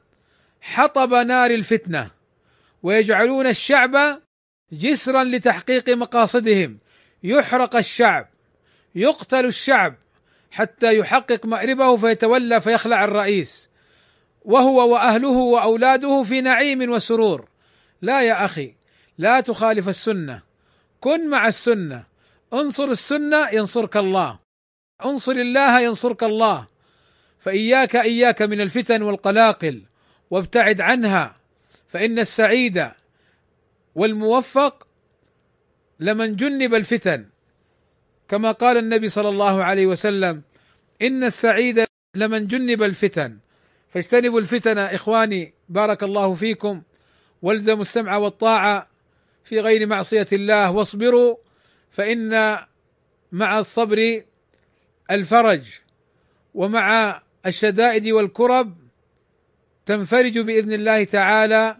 [0.60, 2.10] حطب نار الفتنة
[2.82, 4.22] ويجعلون الشعب
[4.72, 6.78] جسرا لتحقيق مقاصدهم.
[7.22, 8.28] يحرق الشعب
[8.94, 9.94] يقتل الشعب.
[10.50, 13.70] حتى يحقق مأربه فيتولى فيخلع الرئيس.
[14.44, 17.48] وهو وأهله وأولاده في نعيم وسرور.
[18.02, 18.74] لا يا أخي
[19.18, 20.42] لا تخالف السنة.
[21.00, 22.04] كن مع السنة.
[22.52, 24.38] انصر السنة ينصرك الله.
[25.04, 26.66] انصر الله ينصرك الله.
[27.38, 29.82] فإياك إياك من الفتن والقلاقل.
[30.30, 31.36] وابتعد عنها.
[31.88, 32.90] فإن السعيد
[33.96, 34.86] والموفق
[36.00, 37.26] لمن جنب الفتن.
[38.28, 40.42] كما قال النبي صلى الله عليه وسلم
[41.02, 41.84] إن السعيد
[42.14, 43.38] لمن جنب الفتن.
[43.96, 46.82] فاجتنبوا الفتن إخواني بارك الله فيكم
[47.42, 48.86] والزموا السمع والطاعة
[49.44, 51.36] في غير معصية الله واصبروا
[51.90, 52.58] فإن
[53.32, 54.22] مع الصبر
[55.10, 55.80] الفرج
[56.54, 58.76] ومع الشدائد والكرب
[59.86, 61.76] تنفرج بإذن الله تعالى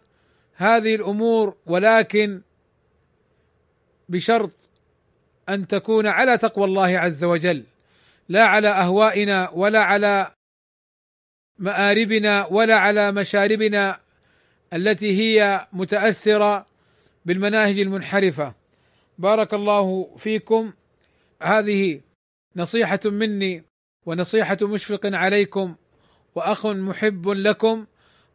[0.57, 2.40] هذه الأمور ولكن
[4.09, 4.68] بشرط
[5.48, 7.64] أن تكون على تقوى الله عز وجل
[8.28, 10.32] لا على أهوائنا ولا على
[11.59, 14.00] مآربنا ولا على مشاربنا
[14.72, 16.66] التي هي متأثرة
[17.24, 18.54] بالمناهج المنحرفة.
[19.18, 20.72] بارك الله فيكم.
[21.42, 22.00] هذه
[22.57, 23.64] نصيحة مني
[24.07, 25.74] ونصيحة مشفق عليكم
[26.34, 27.86] وأخ محب لكم.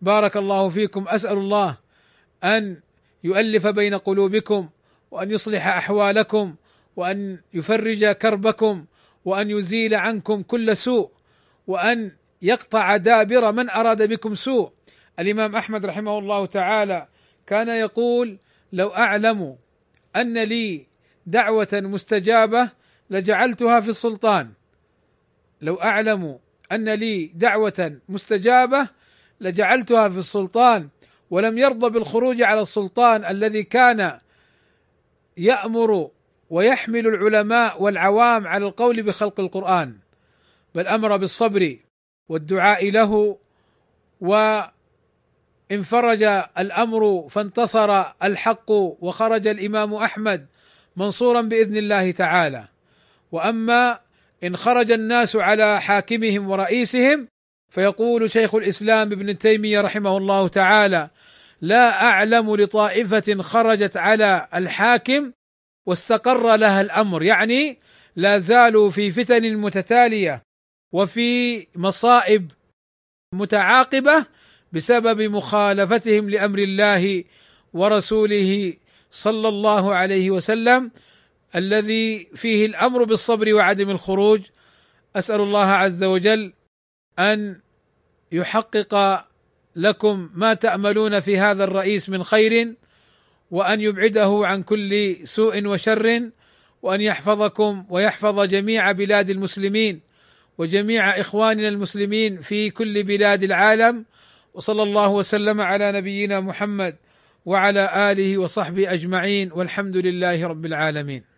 [0.01, 1.07] بارك الله فيكم.
[1.07, 1.77] أسأل الله
[2.43, 2.77] أن
[3.23, 4.69] يؤلف بين قلوبكم
[5.11, 6.55] وأن يصلح أحوالكم
[6.95, 8.85] وأن يفرج كربكم
[9.25, 11.11] وأن يزيل عنكم كل سوء
[11.67, 12.11] وأن
[12.41, 14.71] يقطع دابر من أراد بكم سوء.
[15.19, 17.07] الإمام أحمد رحمه الله تعالى
[17.47, 18.37] كان يقول
[18.73, 19.57] لو أعلم
[20.15, 20.87] أن لي
[21.25, 22.69] دعوة مستجابة
[23.09, 24.51] لجعلتها في السلطان.
[25.61, 26.39] لو أعلم
[26.71, 28.87] أن لي دعوة مستجابة
[29.41, 30.89] لجعلتها في السلطان.
[31.31, 34.19] ولم يرضى بالخروج على السلطان الذي كان
[35.37, 36.09] يأمر
[36.49, 39.95] ويحمل العلماء والعوام على القول بخلق القرآن
[40.75, 41.77] بل أمر بالصبر
[42.29, 43.37] والدعاء له
[44.21, 46.23] وانفرج
[46.57, 50.47] الأمر فانتصر الحق وخرج الإمام أحمد
[50.95, 52.67] منصورا بإذن الله تعالى.
[53.31, 53.99] وأما
[54.43, 57.27] إن خرج الناس على حاكمهم ورئيسهم
[57.69, 61.09] فيقول شيخ الإسلام ابن تيمية رحمه الله تعالى
[61.61, 65.31] لا أعلم لطائفة خرجت على الحاكم
[65.87, 67.23] واستقر لها الأمر.
[67.23, 67.77] يعني
[68.15, 70.41] لا زالوا في فتن متتالية
[70.93, 72.51] وفي مصائب
[73.33, 74.25] متعاقبة
[74.73, 77.23] بسبب مخالفتهم لأمر الله
[77.73, 78.73] ورسوله
[79.11, 80.91] صلى الله عليه وسلم
[81.55, 84.41] الذي فيه الأمر بالصبر وعدم الخروج.
[85.15, 86.53] أسأل الله عز وجل
[87.19, 87.59] أن
[88.31, 89.25] يحقق
[89.75, 92.73] لكم ما تأملون في هذا الرئيس من خير
[93.51, 96.29] وأن يبعده عن كل سوء وشر
[96.81, 100.01] وأن يحفظكم ويحفظ جميع بلاد المسلمين
[100.57, 104.05] وجميع إخواننا المسلمين في كل بلاد العالم.
[104.53, 106.95] وصلى الله وسلم على نبينا محمد
[107.45, 111.30] وعلى آله وصحبه أجمعين والحمد لله رب العالمين.